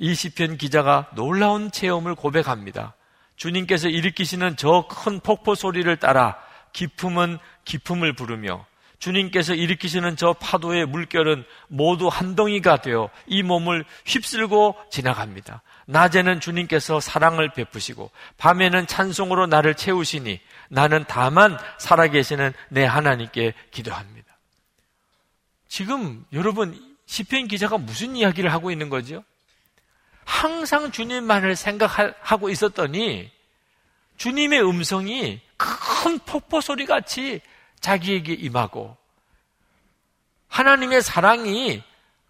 이 0.00 0.14
시편 0.14 0.56
기자가 0.56 1.10
놀라운 1.14 1.70
체험을 1.70 2.14
고백합니다. 2.14 2.94
주님께서 3.36 3.88
일으키시는 3.88 4.56
저 4.56 4.88
큰 4.88 5.20
폭포 5.20 5.54
소리를 5.54 5.94
따라 5.98 6.38
기품은 6.72 7.38
기품을 7.66 8.14
부르며 8.14 8.64
주님께서 8.98 9.54
일으키시는 9.54 10.16
저 10.16 10.32
파도의 10.32 10.86
물결은 10.86 11.44
모두 11.68 12.08
한 12.08 12.34
덩이가 12.34 12.78
되어 12.78 13.10
이 13.26 13.42
몸을 13.42 13.84
휩쓸고 14.06 14.76
지나갑니다. 14.90 15.62
낮에는 15.86 16.40
주님께서 16.40 17.00
사랑을 17.00 17.52
베푸시고 17.52 18.10
밤에는 18.38 18.86
찬송으로 18.86 19.46
나를 19.48 19.74
채우시니 19.74 20.40
나는 20.70 21.04
다만 21.08 21.58
살아계시는 21.78 22.54
내 22.70 22.84
하나님께 22.84 23.52
기도합니다. 23.70 24.38
지금 25.68 26.24
여러분 26.32 26.78
시편 27.04 27.48
기자가 27.48 27.76
무슨 27.76 28.16
이야기를 28.16 28.50
하고 28.50 28.70
있는 28.70 28.88
거죠? 28.88 29.24
항상 30.30 30.92
주님만을 30.92 31.56
생각하고 31.56 32.50
있었더니 32.50 33.30
주님의 34.16 34.62
음성이 34.62 35.40
큰 35.56 36.18
폭포 36.20 36.60
소리 36.60 36.86
같이 36.86 37.40
자기에게 37.80 38.34
임하고 38.34 38.96
하나님의 40.46 41.02
사랑이 41.02 41.82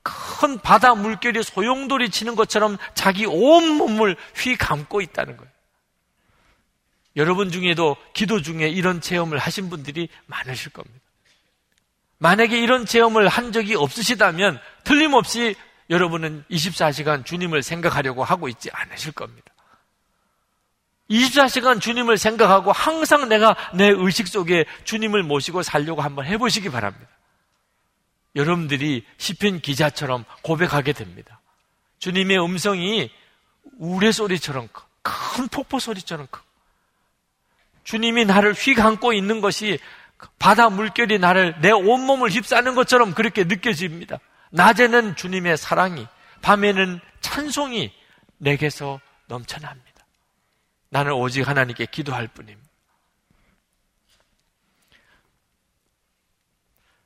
큰 0.02 0.58
바다 0.58 0.94
물결이 0.94 1.42
소용돌이 1.42 2.08
치는 2.08 2.36
것처럼 2.36 2.78
자기 2.94 3.26
온 3.26 3.76
몸을 3.76 4.16
휘 4.34 4.56
감고 4.56 5.02
있다는 5.02 5.36
거예요. 5.36 5.52
여러분 7.16 7.50
중에도 7.50 7.96
기도 8.14 8.40
중에 8.40 8.68
이런 8.70 9.02
체험을 9.02 9.36
하신 9.36 9.68
분들이 9.68 10.08
많으실 10.26 10.72
겁니다. 10.72 10.98
만약에 12.16 12.58
이런 12.58 12.86
체험을 12.86 13.28
한 13.28 13.52
적이 13.52 13.74
없으시다면 13.74 14.58
틀림없이 14.84 15.54
여러분은 15.90 16.44
24시간 16.50 17.24
주님을 17.24 17.62
생각하려고 17.62 18.22
하고 18.24 18.48
있지 18.48 18.70
않으실 18.72 19.12
겁니다. 19.12 19.52
24시간 21.10 21.80
주님을 21.80 22.16
생각하고 22.16 22.70
항상 22.70 23.28
내가 23.28 23.56
내 23.74 23.88
의식 23.88 24.28
속에 24.28 24.64
주님을 24.84 25.24
모시고 25.24 25.64
살려고 25.64 26.02
한번 26.02 26.24
해보시기 26.26 26.70
바랍니다. 26.70 27.08
여러분들이 28.36 29.04
시편 29.18 29.60
기자처럼 29.60 30.24
고백하게 30.42 30.92
됩니다. 30.92 31.40
주님의 31.98 32.42
음성이 32.42 33.10
우레소리처럼 33.78 34.68
큰 35.02 35.48
폭포 35.48 35.80
소리처럼 35.80 36.28
크. 36.30 36.40
주님이 37.82 38.24
나를 38.24 38.52
휘감고 38.52 39.12
있는 39.12 39.40
것이 39.40 39.80
바다 40.38 40.70
물결이 40.70 41.18
나를 41.18 41.56
내 41.60 41.72
온몸을 41.72 42.30
휩싸는 42.30 42.76
것처럼 42.76 43.14
그렇게 43.14 43.42
느껴집니다. 43.42 44.20
낮에는 44.50 45.16
주님의 45.16 45.56
사랑이, 45.56 46.06
밤에는 46.42 47.00
찬송이 47.20 47.92
내게서 48.38 49.00
넘쳐납니다. 49.26 50.06
나는 50.88 51.12
오직 51.12 51.46
하나님께 51.46 51.86
기도할 51.86 52.28
뿐입니다. 52.28 52.68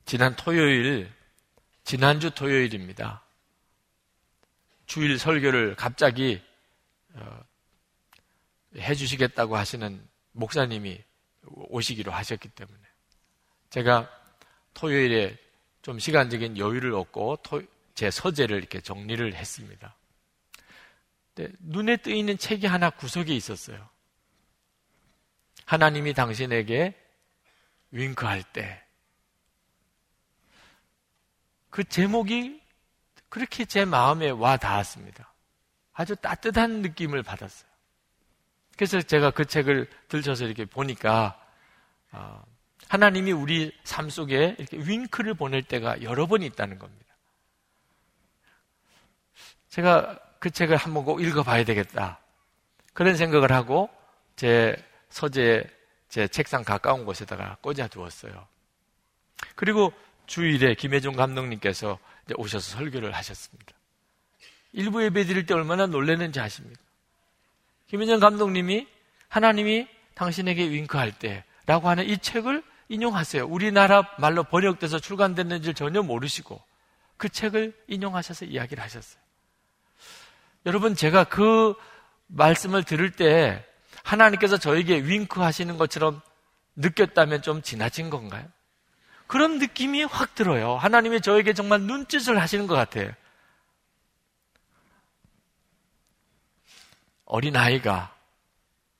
지난 0.06 0.36
토요일, 0.36 1.10
지난주 1.82 2.30
토요일입니다. 2.30 3.22
주일 4.86 5.18
설교를 5.18 5.76
갑자기 5.76 6.42
어, 7.14 7.40
해주시겠다고 8.76 9.56
하시는 9.56 10.06
목사님이 10.32 11.02
오시기로 11.46 12.12
하셨기 12.12 12.48
때문에 12.48 12.80
제가 13.70 14.10
토요일에 14.74 15.38
좀 15.84 15.98
시간적인 15.98 16.56
여유를 16.56 16.94
얻고 16.94 17.36
토, 17.42 17.62
제 17.94 18.10
서재를 18.10 18.56
이렇게 18.56 18.80
정리를 18.80 19.34
했습니다. 19.34 19.94
눈에 21.60 21.98
뜨이는 21.98 22.38
책이 22.38 22.66
하나 22.66 22.88
구석에 22.88 23.34
있었어요. 23.34 23.86
하나님이 25.66 26.14
당신에게 26.14 26.98
윙크할 27.90 28.42
때, 28.54 28.82
그 31.68 31.84
제목이 31.84 32.62
그렇게 33.28 33.66
제 33.66 33.84
마음에 33.84 34.30
와 34.30 34.56
닿았습니다. 34.56 35.34
아주 35.92 36.16
따뜻한 36.16 36.80
느낌을 36.80 37.22
받았어요. 37.22 37.68
그래서 38.76 39.02
제가 39.02 39.32
그 39.32 39.44
책을 39.44 39.90
들쳐서 40.08 40.46
이렇게 40.46 40.64
보니까 40.64 41.38
어, 42.10 42.42
하나님이 42.94 43.32
우리 43.32 43.72
삶 43.82 44.08
속에 44.08 44.54
이렇게 44.56 44.76
윙크를 44.78 45.34
보낼 45.34 45.64
때가 45.64 46.00
여러 46.02 46.28
번 46.28 46.42
있다는 46.42 46.78
겁니다. 46.78 47.12
제가 49.68 50.16
그 50.38 50.52
책을 50.52 50.76
한번 50.76 51.04
꼭 51.04 51.20
읽어봐야 51.20 51.64
되겠다. 51.64 52.20
그런 52.92 53.16
생각을 53.16 53.50
하고 53.50 53.90
제 54.36 54.76
서재 55.08 55.64
제 56.08 56.28
책상 56.28 56.62
가까운 56.62 57.04
곳에다가 57.04 57.56
꽂아 57.62 57.88
두었어요. 57.88 58.46
그리고 59.56 59.92
주일에 60.26 60.76
김혜종 60.76 61.16
감독님께서 61.16 61.98
오셔서 62.36 62.76
설교를 62.76 63.12
하셨습니다. 63.12 63.72
일부 64.72 65.02
예배 65.02 65.24
드릴 65.24 65.46
때 65.46 65.54
얼마나 65.54 65.86
놀랐는지 65.86 66.38
아십니까? 66.38 66.80
김혜종 67.88 68.20
감독님이 68.20 68.86
하나님이 69.28 69.88
당신에게 70.14 70.70
윙크할 70.70 71.18
때라고 71.18 71.88
하는 71.88 72.08
이 72.08 72.18
책을 72.18 72.62
인용하세요. 72.88 73.46
우리나라 73.46 74.08
말로 74.18 74.44
번역돼서 74.44 74.98
출간됐는지 74.98 75.74
전혀 75.74 76.02
모르시고 76.02 76.60
그 77.16 77.28
책을 77.28 77.74
인용하셔서 77.88 78.46
이야기를 78.46 78.82
하셨어요. 78.82 79.22
여러분, 80.66 80.94
제가 80.94 81.24
그 81.24 81.74
말씀을 82.26 82.84
들을 82.84 83.10
때 83.10 83.64
하나님께서 84.02 84.56
저에게 84.56 84.96
윙크 84.96 85.40
하시는 85.40 85.76
것처럼 85.76 86.20
느꼈다면 86.76 87.42
좀 87.42 87.62
지나친 87.62 88.10
건가요? 88.10 88.46
그런 89.26 89.58
느낌이 89.58 90.04
확 90.04 90.34
들어요. 90.34 90.76
하나님이 90.76 91.20
저에게 91.20 91.54
정말 91.54 91.80
눈짓을 91.82 92.40
하시는 92.40 92.66
것 92.66 92.74
같아요. 92.74 93.10
어린아이가 97.24 98.14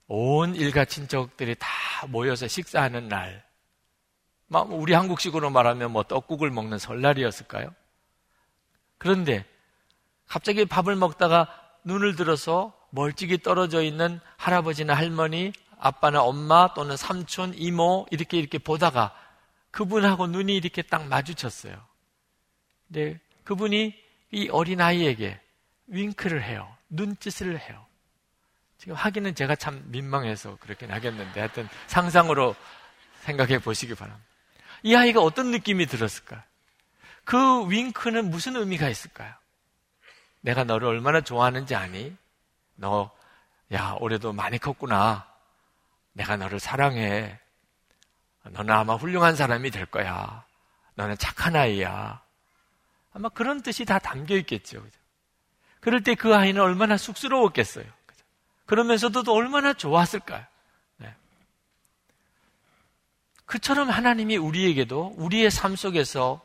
온 0.07 0.55
일가 0.55 0.85
친척들이 0.85 1.55
다 1.59 1.68
모여서 2.09 2.49
식사하는 2.49 3.09
날, 3.09 3.43
우리 4.49 4.92
한국식으로 4.92 5.51
말하면 5.51 5.90
뭐 5.90 6.03
떡국을 6.03 6.51
먹는 6.51 6.78
설날이었을까요? 6.78 7.74
그런데 8.99 9.45
갑자기 10.26 10.64
밥을 10.64 10.97
먹다가 10.97 11.49
눈을 11.84 12.16
들어서 12.16 12.72
멀찍이 12.90 13.38
떨어져 13.38 13.82
있는 13.82 14.20
할아버지나 14.36 14.95
할머니, 14.95 15.53
아빠나 15.78 16.22
엄마 16.22 16.72
또는 16.74 16.97
삼촌, 16.97 17.53
이모 17.55 18.07
이렇게 18.11 18.38
이렇게 18.38 18.59
보다가 18.59 19.14
그분하고 19.70 20.28
눈이 20.28 20.55
이렇게 20.57 20.82
딱 20.82 21.07
마주쳤어요. 21.09 21.76
근데 22.86 23.20
그분이 23.42 23.95
이 24.30 24.49
어린아이에게 24.49 25.40
윙크를 25.88 26.42
해요. 26.42 26.74
눈짓을 26.88 27.59
해요. 27.59 27.84
지금 28.78 28.95
하기는 28.95 29.34
제가 29.34 29.57
참 29.57 29.82
민망해서 29.86 30.57
그렇게 30.61 30.86
하겠는데 30.86 31.40
하여튼 31.40 31.68
상상으로 31.86 32.55
생각해 33.22 33.59
보시기 33.59 33.95
바랍니다. 33.95 34.34
이 34.85 34.95
아이가 34.95 35.20
어떤 35.22 35.51
느낌이 35.51 35.87
들었을까? 35.87 36.45
그 37.24 37.66
윙크는 37.70 38.30
무슨 38.30 38.55
의미가 38.55 38.89
있을까요? 38.91 39.35
내가 40.43 40.64
너를 40.64 40.87
얼마나 40.87 41.22
좋아하는지 41.22 41.74
아니? 41.74 42.14
너, 42.76 43.11
야, 43.72 43.97
올해도 43.99 44.35
많이 44.35 44.59
컸구나. 44.59 45.26
내가 46.12 46.37
너를 46.37 46.61
사랑해. 46.61 47.41
너는 48.43 48.74
아마 48.74 48.95
훌륭한 48.97 49.37
사람이 49.37 49.70
될 49.70 49.87
거야. 49.87 50.45
너는 50.97 51.16
착한 51.16 51.57
아이야. 51.57 52.20
아마 53.14 53.30
그런 53.30 53.62
뜻이 53.62 53.87
다 53.87 53.99
담겨 53.99 54.37
있겠죠. 54.37 54.85
그럴 55.80 56.03
때 56.03 56.14
그 56.14 56.35
아이는 56.37 56.61
얼마나 56.61 56.99
쑥스러웠겠어요. 56.99 57.87
그러면서도 58.66 59.22
또 59.22 59.32
얼마나 59.32 59.72
좋았을까요? 59.72 60.45
네. 63.45 63.47
그처럼 63.47 63.90
하나님이 63.90 64.36
우리에게도 64.36 65.14
우리의 65.16 65.51
삶 65.51 65.76
속에서 65.76 66.40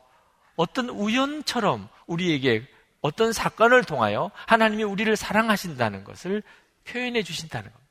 어떤 0.55 0.89
우연처럼 0.89 1.87
우리에게 2.07 2.67
어떤 3.01 3.31
사건을 3.31 3.85
통하여 3.85 4.31
하나님이 4.47 4.83
우리를 4.83 5.15
사랑하신다는 5.15 6.03
것을 6.03 6.43
표현해 6.85 7.23
주신다는 7.23 7.71
겁니다. 7.71 7.89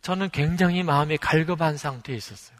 저는 0.00 0.30
굉장히 0.30 0.82
마음이 0.82 1.18
갈급한 1.18 1.76
상태에 1.76 2.16
있었어요. 2.16 2.58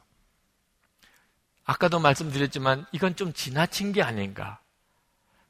아까도 1.65 1.99
말씀드렸지만 1.99 2.85
이건 2.93 3.17
좀 3.17 3.33
지나친 3.33 3.93
게 3.93 4.03
아닌가. 4.03 4.61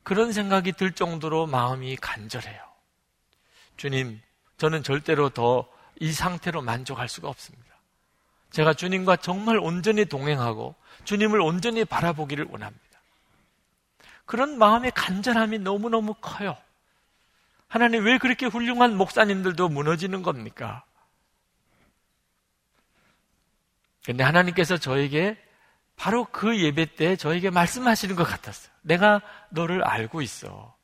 그런 0.05 0.33
생각이 0.33 0.73
들 0.73 0.93
정도로 0.93 1.47
마음이 1.47 1.97
간절해요. 1.97 2.63
주님, 3.77 4.21
저는 4.59 4.83
절대로 4.83 5.31
더 5.31 5.75
이 6.01 6.13
상태로 6.13 6.63
만족할 6.63 7.09
수가 7.09 7.29
없습니다. 7.29 7.74
제가 8.55 8.73
주님과 8.73 9.17
정말 9.17 9.59
온전히 9.59 10.05
동행하고 10.05 10.77
주님을 11.03 11.41
온전히 11.41 11.85
바라보기를 11.85 12.47
원합니다. 12.51 12.85
그런 14.27 14.59
마음의 14.59 14.93
간절함이 14.93 15.59
너무너무 15.59 16.15
커요. 16.15 16.57
하나님 17.67 18.05
왜 18.05 18.17
그렇게 18.17 18.47
훌륭한 18.47 18.97
목사님들도 18.97 19.69
무너지는 19.69 20.23
겁니까? 20.23 20.85
근데 24.05 24.23
하나님께서 24.23 24.77
저에게 24.77 25.37
바로 25.97 26.25
그 26.25 26.57
예배 26.57 26.95
때 26.95 27.17
저에게 27.17 27.51
말씀하시는 27.51 28.15
것 28.15 28.23
같았어요. 28.23 28.73
내가 28.83 29.21
너를 29.51 29.83
알고 29.83 30.23
있어. 30.23 30.77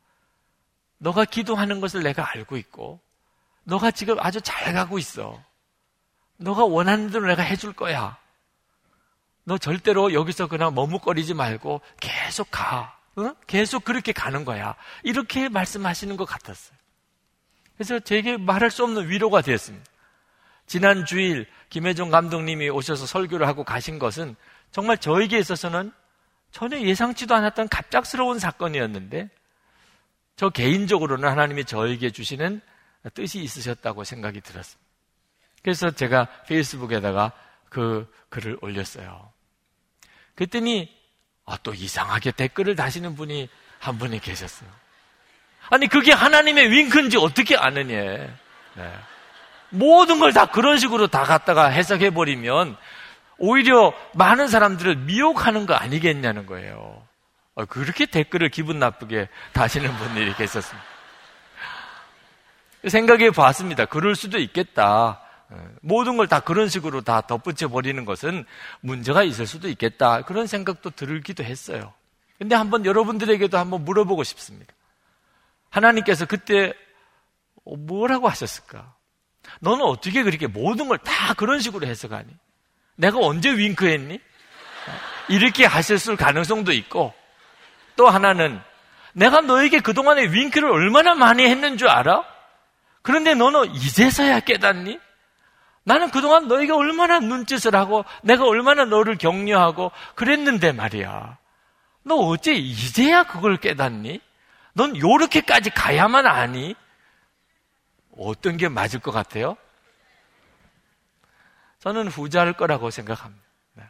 너가 0.99 1.25
기도하는 1.25 1.81
것을 1.81 2.03
내가 2.03 2.29
알고 2.33 2.57
있고, 2.57 3.01
너가 3.63 3.93
지금 3.93 4.19
아주 4.19 4.41
잘 4.41 4.75
가고 4.75 4.99
있어. 4.99 5.41
너가 6.41 6.65
원하는 6.65 7.11
대로 7.11 7.27
내가 7.27 7.43
해줄 7.43 7.73
거야. 7.73 8.19
너 9.45 9.59
절대로 9.59 10.13
여기서 10.13 10.47
그냥 10.49 10.75
머뭇거리지 10.75 11.35
말고 11.35 11.81
계속 12.01 12.51
가. 12.51 12.97
어? 13.17 13.35
계속 13.47 13.85
그렇게 13.85 14.13
가는 14.13 14.45
거야. 14.45 14.75
이렇게 15.03 15.49
말씀하시는 15.49 16.17
것 16.17 16.25
같았어요. 16.25 16.77
그래서 17.77 17.99
제게 18.01 18.37
말할 18.37 18.71
수 18.71 18.85
없는 18.85 19.09
위로가 19.09 19.43
되었습니다. 19.43 19.85
지난 20.67 21.05
주일 21.05 21.47
김혜종 21.69 22.11
감독님이 22.11 22.71
오셔서 22.71 23.07
설교를 23.07 23.47
하고 23.47 23.65
가신 23.65 23.99
것은 23.99 24.37
정말 24.71 24.99
저에게 24.99 25.39
있어서는 25.39 25.93
전혀 26.53 26.81
예상치도 26.81 27.35
않았던 27.35 27.69
갑작스러운 27.69 28.39
사건이었는데 28.39 29.29
저 30.37 30.49
개인적으로는 30.49 31.29
하나님이 31.29 31.65
저에게 31.65 32.11
주시는 32.11 32.61
뜻이 33.15 33.41
있으셨다고 33.41 34.05
생각이 34.05 34.41
들었습니다. 34.41 34.90
그래서 35.63 35.91
제가 35.91 36.27
페이스북에다가 36.47 37.33
그 37.69 38.11
글을 38.31 38.59
올렸어요. 38.63 39.33
그랬더니 40.35 40.95
아, 41.47 41.57
또 41.63 41.75
이상하게 41.75 42.31
댓글을 42.33 42.77
다시는 42.77 43.17
분이 43.17 43.49
한 43.79 43.99
분이 43.99 44.21
계셨어요. 44.21 44.69
아니 45.71 45.87
그게 45.89 46.13
하나님의 46.13 46.71
윙크인지 46.71 47.17
어떻게 47.19 47.57
아느냐. 47.57 48.01
네. 48.75 48.95
모든 49.71 50.19
걸 50.19 50.33
다 50.33 50.47
그런 50.47 50.79
식으로 50.79 51.07
다 51.09 51.23
갖다가 51.25 51.67
해석해 51.69 52.11
버리면 52.11 52.77
오히려 53.39 53.93
많은 54.15 54.49
사람들을 54.49 54.97
미혹하는 54.97 55.67
거 55.67 55.75
아니겠냐는 55.75 56.47
거예요. 56.47 57.03
어, 57.55 57.65
그렇게 57.67 58.07
댓글을 58.07 58.49
기분 58.49 58.79
나쁘게 58.79 59.29
다시는 59.53 59.93
분들이 59.97 60.35
계셨습니다. 60.35 60.85
생각해 62.89 63.31
봤습니다. 63.31 63.85
그럴 63.87 64.15
수도 64.15 64.39
있겠다. 64.39 65.21
어, 65.51 65.69
모든 65.83 66.17
걸 66.17 66.27
다 66.29 66.41
그런 66.41 66.69
식으로 66.69 67.01
다 67.03 67.21
덧붙여 67.23 67.69
버리는 67.69 68.05
것은 68.05 68.45
문제가 68.81 69.23
있을 69.25 69.47
수도 69.47 69.69
있겠다. 69.69 70.23
그런 70.23 70.47
생각도 70.47 70.91
들기도 70.91 71.43
했어요. 71.45 71.93
근데 72.39 72.55
한번 72.55 72.87
여러분들에게도 72.87 73.59
한번 73.59 73.85
물어보고 73.85 74.23
싶습니다. 74.25 74.73
하나님께서 75.71 76.25
그때 76.27 76.73
뭐라고 77.65 78.29
하셨을까? 78.29 78.95
너는 79.61 79.85
어떻게 79.85 80.23
그렇게 80.23 80.47
모든 80.47 80.89
걸 80.89 80.99
다 80.99 81.35
그런 81.35 81.61
식으로 81.61 81.87
해석하니? 81.87 82.29
내가 82.97 83.19
언제 83.19 83.51
윙크했니? 83.51 84.21
이렇게 85.29 85.65
하셨을 85.65 86.17
가능성도 86.17 86.73
있고 86.73 87.13
또 87.97 88.09
하나는 88.09 88.61
내가 89.13 89.41
너에게 89.41 89.81
그동안에 89.81 90.25
윙크를 90.33 90.71
얼마나 90.71 91.15
많이 91.15 91.45
했는 91.45 91.77
줄 91.77 91.89
알아? 91.89 92.25
그런데 93.03 93.35
너는 93.35 93.75
이제서야 93.75 94.41
깨닫니? 94.41 94.99
나는 95.91 96.13
그동안 96.13 96.47
너에게 96.47 96.71
얼마나 96.71 97.19
눈짓을 97.19 97.75
하고 97.75 98.05
내가 98.23 98.47
얼마나 98.47 98.85
너를 98.85 99.19
격려하고 99.19 99.91
그랬는데 100.15 100.71
말이야. 100.71 101.37
너 102.05 102.15
어째 102.15 102.53
이제야 102.53 103.25
그걸 103.25 103.57
깨닫니? 103.57 104.21
넌 104.75 104.97
요렇게까지 104.97 105.71
가야만 105.71 106.29
아니? 106.29 106.77
어떤 108.17 108.57
게 108.57 108.69
맞을 108.69 109.01
것 109.01 109.11
같아요? 109.11 109.57
저는 111.81 112.07
후자일 112.07 112.53
거라고 112.53 112.91
생각합니다. 112.91 113.45
네. 113.73 113.83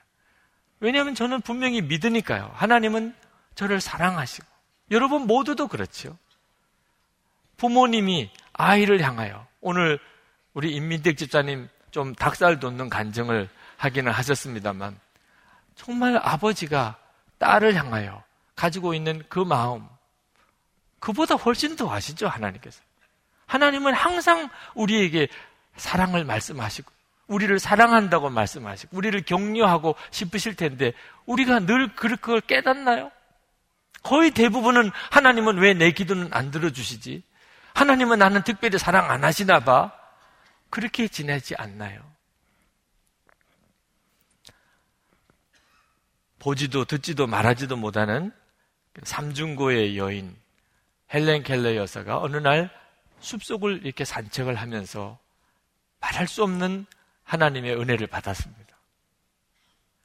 왜냐하면 0.79 1.15
저는 1.15 1.43
분명히 1.43 1.83
믿으니까요. 1.83 2.51
하나님은 2.55 3.15
저를 3.57 3.79
사랑하시고 3.79 4.47
여러분 4.91 5.27
모두도 5.27 5.69
그렇죠. 5.69 6.17
부모님이 7.59 8.31
아이를 8.55 9.03
향하여 9.03 9.47
오늘 9.61 9.99
우리 10.55 10.75
임민택 10.75 11.19
집사님 11.19 11.69
좀 11.91 12.15
닭살 12.15 12.61
돋는 12.61 12.89
간증을 12.89 13.49
하기는 13.77 14.11
하셨습니다만 14.13 14.99
정말 15.75 16.21
아버지가 16.23 16.97
딸을 17.39 17.75
향하여 17.75 18.23
가지고 18.55 18.95
있는 18.95 19.23
그 19.29 19.39
마음 19.39 19.87
그보다 20.99 21.35
훨씬 21.35 21.77
더 21.77 21.91
아시죠 21.91 22.29
하나님께서 22.29 22.81
하나님은 23.47 23.95
항상 23.95 24.49
우리에게 24.75 25.29
사랑을 25.77 26.25
말씀하시고 26.25 26.93
우리를 27.27 27.59
사랑한다고 27.59 28.29
말씀하시고 28.29 28.97
우리를 28.97 29.23
격려하고 29.23 29.95
싶으실 30.11 30.57
텐데 30.57 30.93
우리가 31.27 31.61
늘 31.61 31.95
그걸 31.95 32.41
깨닫나요? 32.41 33.11
거의 34.03 34.31
대부분은 34.31 34.91
하나님은 35.11 35.59
왜 35.59 35.75
내 35.75 35.93
기도는 35.93 36.31
안 36.33 36.51
들어주시지? 36.51 37.23
하나님은 37.75 38.19
나는 38.19 38.43
특별히 38.43 38.79
사랑 38.79 39.11
안 39.11 39.25
하시나 39.25 39.61
봐. 39.61 39.93
그렇게 40.71 41.09
지내지 41.09 41.55
않나요? 41.57 42.01
보지도 46.39 46.85
듣지도 46.87 47.27
말하지도 47.27 47.77
못하는 47.77 48.33
삼중고의 49.03 49.99
여인 49.99 50.37
헬렌 51.13 51.43
켈러 51.43 51.77
여사가 51.77 52.21
어느 52.21 52.37
날 52.37 52.71
숲속을 53.21 53.85
이렇게 53.85 54.05
산책을 54.05 54.55
하면서 54.55 55.19
말할 56.01 56.27
수 56.27 56.43
없는 56.43 56.87
하나님의 57.25 57.79
은혜를 57.79 58.07
받았습니다. 58.07 58.77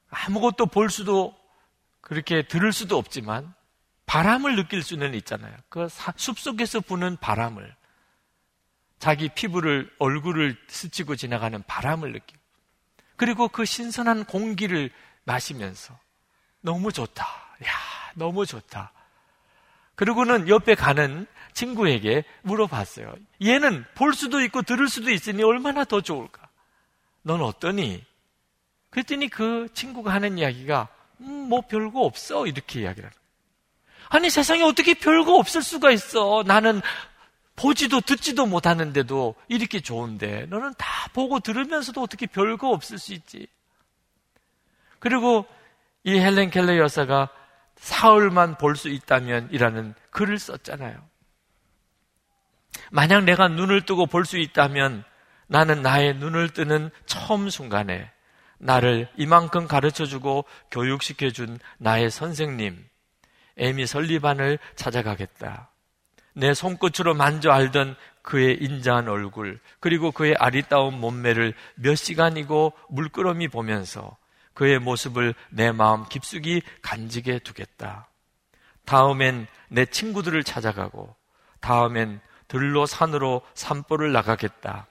아무것도 0.10 0.68
볼 0.68 0.90
수도 0.90 1.36
그렇게 2.02 2.48
들을 2.48 2.72
수도 2.74 2.98
없지만 2.98 3.54
바람을 4.06 4.56
느낄 4.56 4.84
수는 4.84 5.14
있잖아요. 5.16 5.56
그 5.70 5.88
숲속에서 6.18 6.82
부는 6.82 7.18
바람을 7.18 7.76
자기 9.06 9.30
피부를 9.30 9.88
얼굴을 10.00 10.58
스치고 10.68 11.16
지나가는 11.16 11.62
바람을 11.68 12.12
느끼고 12.12 12.42
그리고 13.18 13.48
그 13.48 13.64
신선한 13.64 14.26
공기를 14.26 14.90
마시면서 15.26 15.96
너무 16.62 16.92
좋다. 16.92 17.24
야, 17.24 17.70
너무 18.16 18.48
좋다. 18.48 18.92
그리고는 19.94 20.50
옆에 20.50 20.74
가는 20.74 21.28
친구에게 21.54 22.24
물어봤어요. 22.42 23.14
얘는 23.44 23.86
볼 23.94 24.16
수도 24.16 24.42
있고 24.42 24.64
들을 24.64 24.90
수도 24.90 25.12
있으니 25.12 25.44
얼마나 25.44 25.84
더 25.86 26.02
좋을까? 26.02 26.50
넌 27.22 27.44
어떠니? 27.44 28.04
그랬더니 28.90 29.30
그 29.30 29.68
친구가 29.76 30.12
하는 30.16 30.40
이야기가 30.40 30.88
음, 31.20 31.48
뭐 31.48 31.62
별거 31.62 32.02
없어 32.02 32.48
이렇게 32.48 32.82
이야기를 32.82 33.08
하는 33.08 33.18
아니 34.10 34.32
세상에 34.32 34.64
어떻게 34.64 34.96
별거 34.96 35.36
없을 35.36 35.62
수가 35.62 35.92
있어 35.92 36.44
나는 36.48 36.82
보지도 37.56 38.02
듣지도 38.02 38.46
못하는데도 38.46 39.36
이렇게 39.48 39.80
좋은데 39.80 40.46
너는 40.48 40.74
다 40.78 40.88
보고 41.14 41.40
들으면서도 41.40 42.02
어떻게 42.02 42.26
별거 42.28 42.70
없을 42.70 42.98
수 42.98 43.14
있지 43.14 43.48
그리고 45.00 45.46
이 46.04 46.18
헬렌 46.20 46.50
켈러 46.50 46.78
여사가 46.78 47.30
사흘만 47.78 48.58
볼 48.58 48.76
수 48.76 48.90
있다면 48.90 49.50
이라는 49.52 49.94
글을 50.12 50.38
썼잖아요 50.40 50.98
만약 52.92 53.24
내가 53.24 53.48
눈을 53.48 53.86
뜨고 53.86 54.06
볼 54.06 54.26
수 54.26 54.38
있다면 54.38 55.04
나는 55.48 55.82
나의 55.82 56.16
눈을 56.16 56.50
뜨는 56.50 56.90
처음 57.06 57.50
순간에 57.50 58.12
나를 58.58 59.10
이만큼 59.18 59.68
가르쳐 59.68 60.06
주고 60.06 60.46
교육시켜 60.72 61.30
준 61.30 61.60
나의 61.78 62.10
선생님, 62.10 62.84
에미 63.58 63.86
설리반을 63.86 64.60
찾아가겠다. 64.76 65.70
내 66.38 66.54
손끝으로 66.54 67.14
만져 67.14 67.52
알던 67.52 67.96
그의 68.22 68.58
인자한 68.62 69.08
얼굴, 69.08 69.60
그리고 69.80 70.12
그의 70.12 70.36
아리따운 70.38 71.00
몸매를 71.00 71.54
몇 71.76 71.96
시간이고 71.96 72.74
물끄러미 72.90 73.48
보면서 73.48 74.18
그의 74.54 74.80
모습을 74.80 75.34
내 75.50 75.72
마음 75.72 76.06
깊숙이 76.08 76.62
간직해 76.82 77.40
두겠다. 77.40 78.08
다음엔 78.86 79.48
내 79.70 79.86
친구들을 79.86 80.44
찾아가고, 80.44 81.16
다음엔 81.62 82.20
들로 82.48 82.86
산으로 82.86 83.42
산보를 83.54 84.12
나가겠다. 84.12 84.88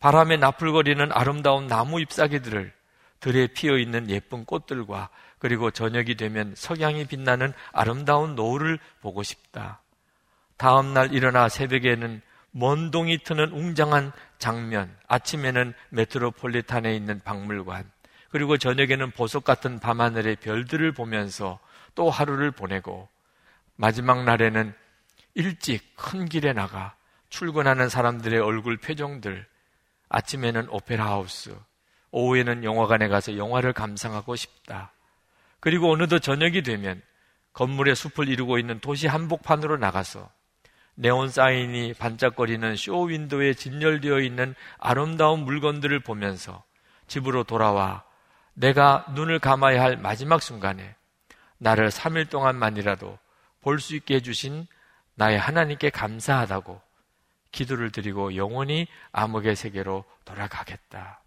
바람에 0.00 0.36
나풀거리는 0.36 1.12
아름다운 1.12 1.66
나무 1.66 2.00
잎사귀들을 2.00 2.72
들에 3.20 3.46
피어 3.48 3.76
있는 3.78 4.10
예쁜 4.10 4.44
꽃들과 4.44 5.08
그리고 5.38 5.70
저녁이 5.70 6.16
되면 6.16 6.54
석양이 6.56 7.06
빛나는 7.06 7.52
아름다운 7.72 8.34
노을을 8.34 8.78
보고 9.00 9.22
싶다. 9.22 9.80
다음 10.56 10.94
날 10.94 11.12
일어나 11.12 11.48
새벽에는 11.48 12.22
먼 12.50 12.90
동이 12.90 13.18
트는 13.18 13.52
웅장한 13.52 14.12
장면, 14.38 14.94
아침에는 15.08 15.74
메트로폴리탄에 15.90 16.94
있는 16.94 17.20
박물관, 17.22 17.90
그리고 18.30 18.56
저녁에는 18.56 19.10
보석 19.10 19.44
같은 19.44 19.78
밤하늘의 19.78 20.36
별들을 20.36 20.92
보면서 20.92 21.58
또 21.94 22.10
하루를 22.10 22.50
보내고 22.50 23.08
마지막 23.76 24.24
날에는 24.24 24.74
일찍 25.34 25.94
큰 25.96 26.26
길에 26.26 26.52
나가 26.52 26.96
출근하는 27.28 27.88
사람들의 27.88 28.40
얼굴 28.40 28.78
표정들, 28.78 29.46
아침에는 30.08 30.68
오페라 30.70 31.06
하우스, 31.06 31.54
오후에는 32.10 32.64
영화관에 32.64 33.08
가서 33.08 33.36
영화를 33.36 33.74
감상하고 33.74 34.36
싶다. 34.36 34.92
그리고 35.60 35.92
어느덧 35.92 36.20
저녁이 36.20 36.62
되면 36.62 37.02
건물의 37.52 37.94
숲을 37.96 38.28
이루고 38.28 38.58
있는 38.58 38.80
도시 38.80 39.06
한복판으로 39.06 39.76
나가서 39.76 40.30
네온 40.96 41.28
사인이 41.28 41.94
반짝거리는 41.94 42.76
쇼 42.76 43.02
윈도에 43.02 43.54
진열되어 43.54 44.20
있는 44.20 44.54
아름다운 44.78 45.44
물건들을 45.44 46.00
보면서 46.00 46.64
집으로 47.06 47.44
돌아와 47.44 48.02
내가 48.54 49.06
눈을 49.14 49.38
감아야 49.38 49.82
할 49.82 49.96
마지막 49.98 50.42
순간에 50.42 50.96
나를 51.58 51.90
3일 51.90 52.30
동안만이라도 52.30 53.18
볼 53.60 53.78
수 53.78 53.94
있게 53.94 54.16
해주신 54.16 54.66
나의 55.14 55.38
하나님께 55.38 55.90
감사하다고 55.90 56.80
기도를 57.52 57.90
드리고 57.90 58.36
영원히 58.36 58.86
암흑의 59.12 59.56
세계로 59.56 60.04
돌아가겠다. 60.24 61.20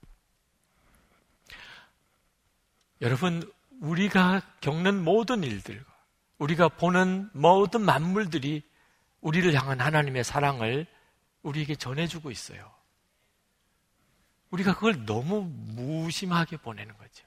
여러분, 3.02 3.50
우리가 3.82 4.42
겪는 4.62 5.04
모든 5.04 5.44
일들과 5.44 5.86
우리가 6.38 6.70
보는 6.70 7.30
모든 7.34 7.82
만물들이 7.82 8.64
우리를 9.22 9.54
향한 9.54 9.80
하나님의 9.80 10.24
사랑을 10.24 10.86
우리에게 11.42 11.76
전해주고 11.76 12.32
있어요. 12.32 12.72
우리가 14.52 14.74
그걸 14.74 15.06
너무 15.06 15.44
무심하게 15.44 16.58
보내는 16.58 16.98
거죠. 16.98 17.26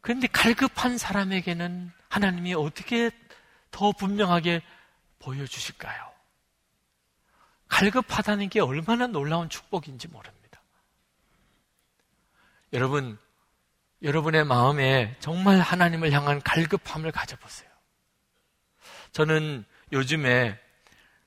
그런데 0.00 0.26
갈급한 0.26 0.98
사람에게는 0.98 1.90
하나님이 2.08 2.54
어떻게 2.54 3.10
더 3.70 3.92
분명하게 3.92 4.62
보여주실까요? 5.18 6.08
갈급하다는 7.68 8.48
게 8.48 8.60
얼마나 8.60 9.06
놀라운 9.06 9.48
축복인지 9.48 10.08
모릅니다. 10.08 10.62
여러분, 12.72 13.18
여러분의 14.02 14.44
마음에 14.44 15.16
정말 15.20 15.60
하나님을 15.60 16.12
향한 16.12 16.40
갈급함을 16.40 17.12
가져보세요. 17.12 17.67
저는 19.18 19.64
요즘에 19.90 20.56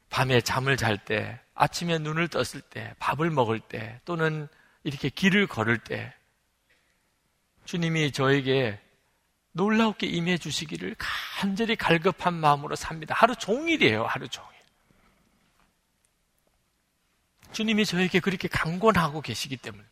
밤에 0.09 0.39
잠을 0.39 0.77
잘 0.77 0.97
때, 0.97 1.37
아침에 1.55 1.97
눈을 1.97 2.29
떴을 2.29 2.61
때, 2.69 2.95
밥을 2.99 3.29
먹을 3.31 3.59
때, 3.59 3.99
또는 4.05 4.47
이렇게 4.85 5.09
길을 5.09 5.47
걸을 5.47 5.77
때, 5.79 6.13
주님이 7.65 8.13
저에게 8.13 8.79
놀랍게 9.51 10.07
임해 10.07 10.37
주시기를 10.37 10.95
간절히 10.97 11.75
갈급한 11.75 12.33
마음으로 12.33 12.77
삽니다. 12.77 13.13
하루 13.13 13.35
종일이에요, 13.35 14.05
하루 14.05 14.29
종일. 14.29 14.49
주님이 17.51 17.85
저에게 17.85 18.21
그렇게 18.21 18.47
강권하고 18.47 19.19
계시기 19.19 19.57
때문에 19.57 19.83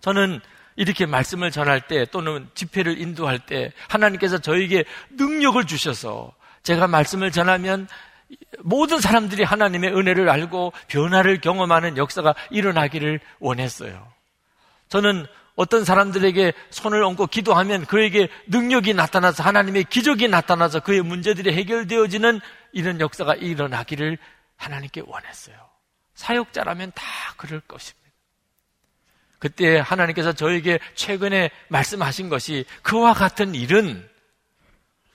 저는 0.00 0.40
이렇게 0.74 1.06
말씀을 1.06 1.52
전할 1.52 1.86
때 1.86 2.06
또는 2.06 2.50
집회를 2.56 3.00
인도할 3.00 3.46
때 3.46 3.72
하나님께서 3.86 4.38
저에게 4.38 4.82
능력을 5.10 5.64
주셔서 5.66 6.34
제가 6.64 6.88
말씀을 6.88 7.30
전하면 7.30 7.86
모든 8.60 9.00
사람들이 9.00 9.44
하나님의 9.44 9.96
은혜를 9.96 10.28
알고 10.28 10.72
변화를 10.88 11.40
경험하는 11.40 11.96
역사가 11.96 12.34
일어나기를 12.50 13.20
원했어요. 13.38 14.12
저는 14.88 15.26
어떤 15.56 15.84
사람들에게 15.84 16.52
손을 16.70 17.04
얹고 17.04 17.28
기도하면 17.28 17.86
그에게 17.86 18.28
능력이 18.48 18.94
나타나서 18.94 19.44
하나님의 19.44 19.84
기적이 19.84 20.28
나타나서 20.28 20.80
그의 20.80 21.02
문제들이 21.02 21.52
해결되어지는 21.52 22.40
이런 22.72 23.00
역사가 23.00 23.34
일어나기를 23.34 24.18
하나님께 24.56 25.02
원했어요. 25.06 25.56
사역자라면 26.14 26.92
다 26.94 27.04
그럴 27.36 27.60
것입니다. 27.60 28.04
그때 29.38 29.78
하나님께서 29.78 30.32
저에게 30.32 30.80
최근에 30.94 31.50
말씀하신 31.68 32.30
것이 32.30 32.64
그와 32.82 33.12
같은 33.12 33.54
일은 33.54 34.08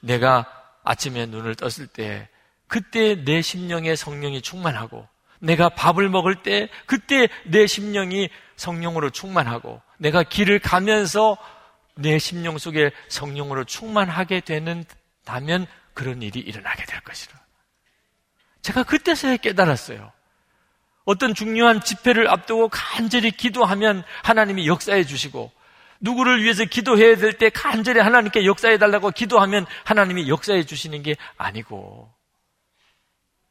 내가 0.01 0.58
아침에 0.89 1.27
눈을 1.27 1.53
떴을 1.53 1.85
때 1.85 2.27
그때 2.67 3.23
내 3.23 3.43
심령에 3.43 3.95
성령이 3.95 4.41
충만하고 4.41 5.07
내가 5.37 5.69
밥을 5.69 6.09
먹을 6.09 6.41
때 6.41 6.67
그때 6.87 7.29
내 7.45 7.67
심령이 7.67 8.29
성령으로 8.55 9.11
충만하고 9.11 9.83
내가 9.99 10.23
길을 10.23 10.57
가면서 10.57 11.37
내 11.95 12.17
심령 12.17 12.57
속에 12.57 12.91
성령으로 13.07 13.65
충만하게 13.65 14.39
되는다면 14.39 15.67
그런 15.93 16.23
일이 16.23 16.39
일어나게 16.39 16.85
될 16.85 17.01
것이라. 17.01 17.39
제가 18.63 18.81
그때서야 18.83 19.37
깨달았어요. 19.37 20.11
어떤 21.05 21.35
중요한 21.35 21.81
집회를 21.81 22.27
앞두고 22.27 22.69
간절히 22.69 23.29
기도하면 23.29 24.03
하나님이 24.23 24.67
역사해 24.67 25.03
주시고 25.03 25.51
누구를 25.99 26.43
위해서 26.43 26.63
기도해야 26.65 27.15
될 27.17 27.33
때 27.37 27.49
간절히 27.49 27.99
하나님께 27.99 28.45
역사해 28.45 28.77
달라고 28.77 29.11
기도하면 29.11 29.65
하나님이 29.83 30.29
역사해 30.29 30.65
주시는 30.65 31.03
게 31.03 31.15
아니고 31.37 32.11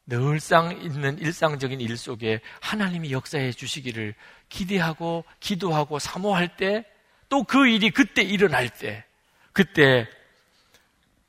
늘상 0.07 0.71
있는 0.81 1.19
일상적인 1.19 1.79
일 1.81 1.95
속에 1.97 2.41
하나님이 2.61 3.11
역사해 3.11 3.51
주시기를 3.51 4.15
기대하고 4.49 5.23
기도하고 5.39 5.99
사모할 5.99 6.55
때 6.57 6.83
또 7.29 7.43
그 7.43 7.67
일이 7.67 7.91
그때 7.91 8.23
일어날 8.23 8.69
때 8.69 9.05
그때 9.53 10.09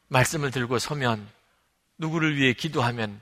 말씀을 0.09 0.51
들고 0.51 0.79
서면 0.79 1.29
누구를 1.99 2.37
위해 2.37 2.55
기도하면 2.55 3.21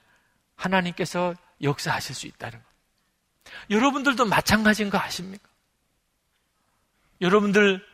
하나님께서 0.54 1.34
역사하실 1.60 2.14
수 2.14 2.26
있다는 2.28 2.58
것. 2.58 2.64
여러분들도 3.70 4.24
마찬가지인 4.26 4.90
거 4.90 4.98
아십니까? 4.98 5.48
여러분들 7.20 7.84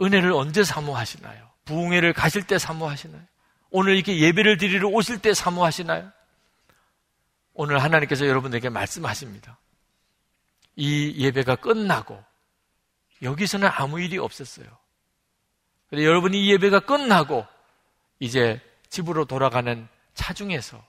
은혜를 0.00 0.32
언제 0.32 0.62
사모하시나요? 0.64 1.48
부흥회를 1.64 2.12
가실 2.12 2.46
때 2.46 2.58
사모하시나요? 2.58 3.22
오늘 3.70 3.96
이렇게 3.96 4.18
예배를 4.18 4.56
드리러 4.56 4.88
오실 4.88 5.18
때 5.18 5.34
사모하시나요? 5.34 6.10
오늘 7.54 7.82
하나님께서 7.82 8.26
여러분들에게 8.26 8.68
말씀하십니다. 8.68 9.58
이 10.76 11.14
예배가 11.24 11.56
끝나고 11.56 12.22
여기서는 13.22 13.68
아무 13.68 14.00
일이 14.00 14.16
없었어요. 14.16 14.66
근데 15.90 16.04
여러분이 16.04 16.44
이 16.44 16.52
예배가 16.52 16.80
끝나고 16.80 17.46
이제 18.20 18.60
집으로 18.88 19.24
돌아가는 19.24 19.88
차중에서 20.14 20.82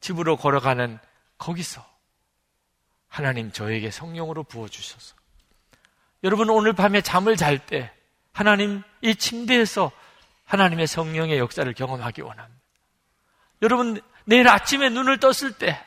집으로 0.00 0.36
걸어가는 0.36 0.98
거기서 1.38 1.84
하나님 3.08 3.50
저에게 3.50 3.90
성령으로 3.90 4.44
부어 4.44 4.68
주셔서 4.68 5.16
여러분 6.24 6.50
오늘 6.50 6.72
밤에 6.72 7.00
잠을 7.00 7.36
잘 7.36 7.58
때 7.58 7.92
하나님 8.38 8.84
이 9.00 9.16
침대에서 9.16 9.90
하나님의 10.44 10.86
성령의 10.86 11.38
역사를 11.38 11.74
경험하기 11.74 12.22
원합니다. 12.22 12.62
여러분 13.62 14.00
내일 14.26 14.46
아침에 14.46 14.90
눈을 14.90 15.18
떴을 15.18 15.54
때 15.58 15.84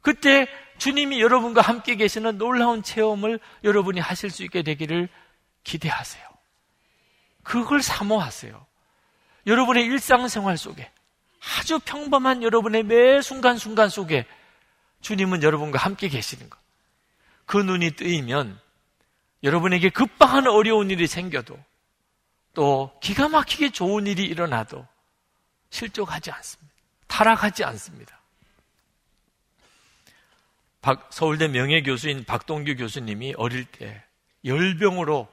그때 0.00 0.46
주님이 0.78 1.20
여러분과 1.20 1.62
함께 1.62 1.96
계시는 1.96 2.38
놀라운 2.38 2.84
체험을 2.84 3.40
여러분이 3.64 3.98
하실 3.98 4.30
수 4.30 4.44
있게 4.44 4.62
되기를 4.62 5.08
기대하세요. 5.64 6.24
그걸 7.42 7.82
사모하세요. 7.82 8.64
여러분의 9.48 9.84
일상생활 9.86 10.58
속에 10.58 10.88
아주 11.58 11.80
평범한 11.80 12.44
여러분의 12.44 12.84
매 12.84 13.20
순간순간 13.20 13.88
속에 13.88 14.26
주님은 15.00 15.42
여러분과 15.42 15.80
함께 15.80 16.06
계시는 16.06 16.50
것. 16.50 16.56
그 17.46 17.56
눈이 17.56 17.96
뜨이면 17.96 18.60
여러분에게 19.42 19.90
급박한 19.90 20.46
어려운 20.46 20.88
일이 20.92 21.08
생겨도 21.08 21.58
또 22.54 22.90
기가 23.00 23.28
막히게 23.28 23.70
좋은 23.70 24.06
일이 24.06 24.24
일어나도 24.24 24.86
실족하지 25.70 26.30
않습니다. 26.30 26.74
타락하지 27.06 27.64
않습니다. 27.64 28.20
박, 30.80 31.08
서울대 31.12 31.48
명예교수인 31.48 32.24
박동규 32.24 32.76
교수님이 32.76 33.34
어릴 33.36 33.64
때 33.66 34.02
열병으로 34.44 35.28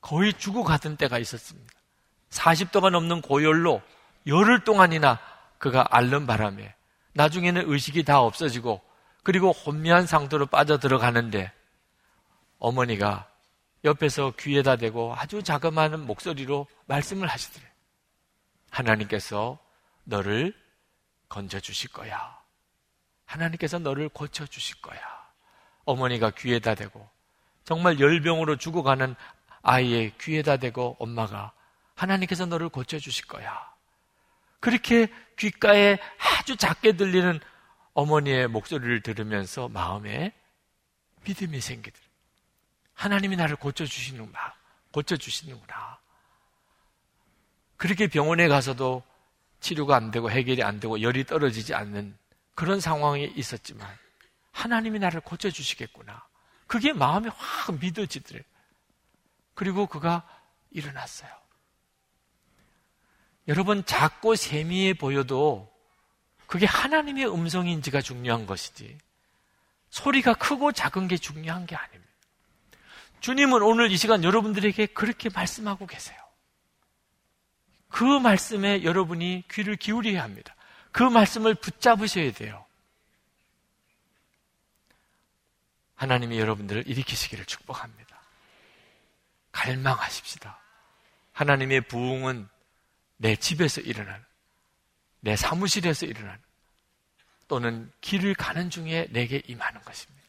거의 0.00 0.32
죽어가던 0.32 0.96
때가 0.96 1.18
있었습니다. 1.18 1.72
40도가 2.30 2.90
넘는 2.90 3.20
고열로 3.20 3.80
열흘 4.26 4.64
동안이나 4.64 5.20
그가 5.58 5.86
앓는 5.90 6.26
바람에 6.26 6.74
나중에는 7.14 7.64
의식이 7.66 8.04
다 8.04 8.20
없어지고 8.20 8.80
그리고 9.22 9.52
혼미한 9.52 10.06
상태로 10.06 10.46
빠져들어가는데 10.46 11.52
어머니가 12.58 13.28
옆에서 13.84 14.32
귀에다 14.38 14.76
대고 14.76 15.14
아주 15.14 15.42
자그마한 15.42 16.06
목소리로 16.06 16.66
말씀을 16.86 17.28
하시더래요. 17.28 17.68
하나님께서 18.70 19.58
너를 20.04 20.54
건져주실 21.28 21.90
거야. 21.90 22.38
하나님께서 23.24 23.78
너를 23.78 24.08
고쳐주실 24.08 24.80
거야. 24.80 24.98
어머니가 25.84 26.30
귀에다 26.30 26.74
대고 26.74 27.08
정말 27.64 28.00
열병으로 28.00 28.56
죽어가는 28.56 29.14
아이의 29.62 30.14
귀에다 30.18 30.56
대고 30.56 30.96
엄마가 30.98 31.52
하나님께서 31.94 32.46
너를 32.46 32.68
고쳐주실 32.68 33.26
거야. 33.26 33.74
그렇게 34.60 35.08
귓가에 35.36 35.98
아주 36.18 36.56
작게 36.56 36.96
들리는 36.96 37.38
어머니의 37.94 38.48
목소리를 38.48 39.02
들으면서 39.02 39.68
마음에 39.68 40.32
믿음이 41.24 41.60
생기더래. 41.60 42.07
하나님이 42.98 43.36
나를 43.36 43.54
고쳐주시는구나. 43.54 44.54
고쳐주시는구나. 44.90 45.98
그렇게 47.76 48.08
병원에 48.08 48.48
가서도 48.48 49.04
치료가 49.60 49.94
안 49.94 50.10
되고 50.10 50.28
해결이 50.28 50.64
안 50.64 50.80
되고 50.80 51.00
열이 51.00 51.24
떨어지지 51.24 51.74
않는 51.74 52.18
그런 52.56 52.80
상황이 52.80 53.32
있었지만 53.36 53.88
하나님이 54.50 54.98
나를 54.98 55.20
고쳐주시겠구나. 55.20 56.26
그게 56.66 56.92
마음에 56.92 57.30
확 57.32 57.78
믿어지더래. 57.78 58.42
그리고 59.54 59.86
그가 59.86 60.28
일어났어요. 60.72 61.30
여러분, 63.46 63.84
작고 63.84 64.34
세미해 64.34 64.94
보여도 64.94 65.72
그게 66.48 66.66
하나님의 66.66 67.32
음성인지가 67.32 68.00
중요한 68.00 68.44
것이지. 68.44 68.98
소리가 69.90 70.34
크고 70.34 70.72
작은 70.72 71.06
게 71.06 71.16
중요한 71.16 71.64
게 71.64 71.76
아닙니다. 71.76 72.07
주님은 73.20 73.62
오늘 73.62 73.90
이 73.90 73.96
시간 73.96 74.24
여러분들에게 74.24 74.86
그렇게 74.86 75.28
말씀하고 75.28 75.86
계세요. 75.86 76.18
그 77.88 78.04
말씀에 78.04 78.84
여러분이 78.84 79.44
귀를 79.50 79.76
기울여야 79.76 80.22
합니다. 80.22 80.54
그 80.92 81.02
말씀을 81.02 81.54
붙잡으셔야 81.54 82.32
돼요. 82.32 82.64
하나님이 85.96 86.38
여러분들을 86.38 86.86
일으키시기를 86.86 87.44
축복합니다. 87.44 88.20
갈망하십시다. 89.50 90.58
하나님의 91.32 91.82
부흥은 91.82 92.48
내 93.16 93.34
집에서 93.34 93.80
일어나는, 93.80 94.24
내 95.20 95.34
사무실에서 95.34 96.06
일어나는, 96.06 96.40
또는 97.48 97.90
길을 98.00 98.34
가는 98.34 98.70
중에 98.70 99.08
내게 99.10 99.42
임하는 99.46 99.82
것입니다. 99.82 100.22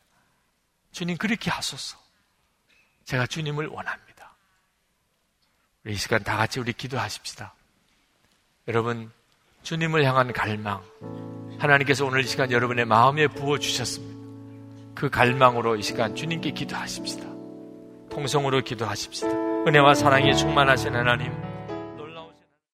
주님 0.91 1.17
그렇게 1.17 1.51
하소서. 1.51 2.08
제가 3.09 3.25
주님을 3.25 3.65
원합니다. 3.65 4.35
우리 5.83 5.93
이 5.93 5.95
시간 5.95 6.23
다 6.23 6.37
같이 6.37 6.59
우리 6.59 6.73
기도하십시다. 6.73 7.55
여러분, 8.67 9.11
주님을 9.63 10.05
향한 10.05 10.31
갈망, 10.31 10.83
하나님께서 11.57 12.05
오늘 12.05 12.19
이 12.19 12.27
시간 12.27 12.51
여러분의 12.51 12.85
마음에 12.85 13.25
부어주셨습니다. 13.25 14.19
그 14.93 15.09
갈망으로 15.09 15.75
이 15.75 15.81
시간 15.81 16.13
주님께 16.13 16.51
기도하십시다. 16.51 17.25
통성으로 18.11 18.61
기도하십시다. 18.61 19.27
은혜와 19.65 19.95
사랑이 19.95 20.37
충만하신 20.37 20.93
하나님, 20.93 21.33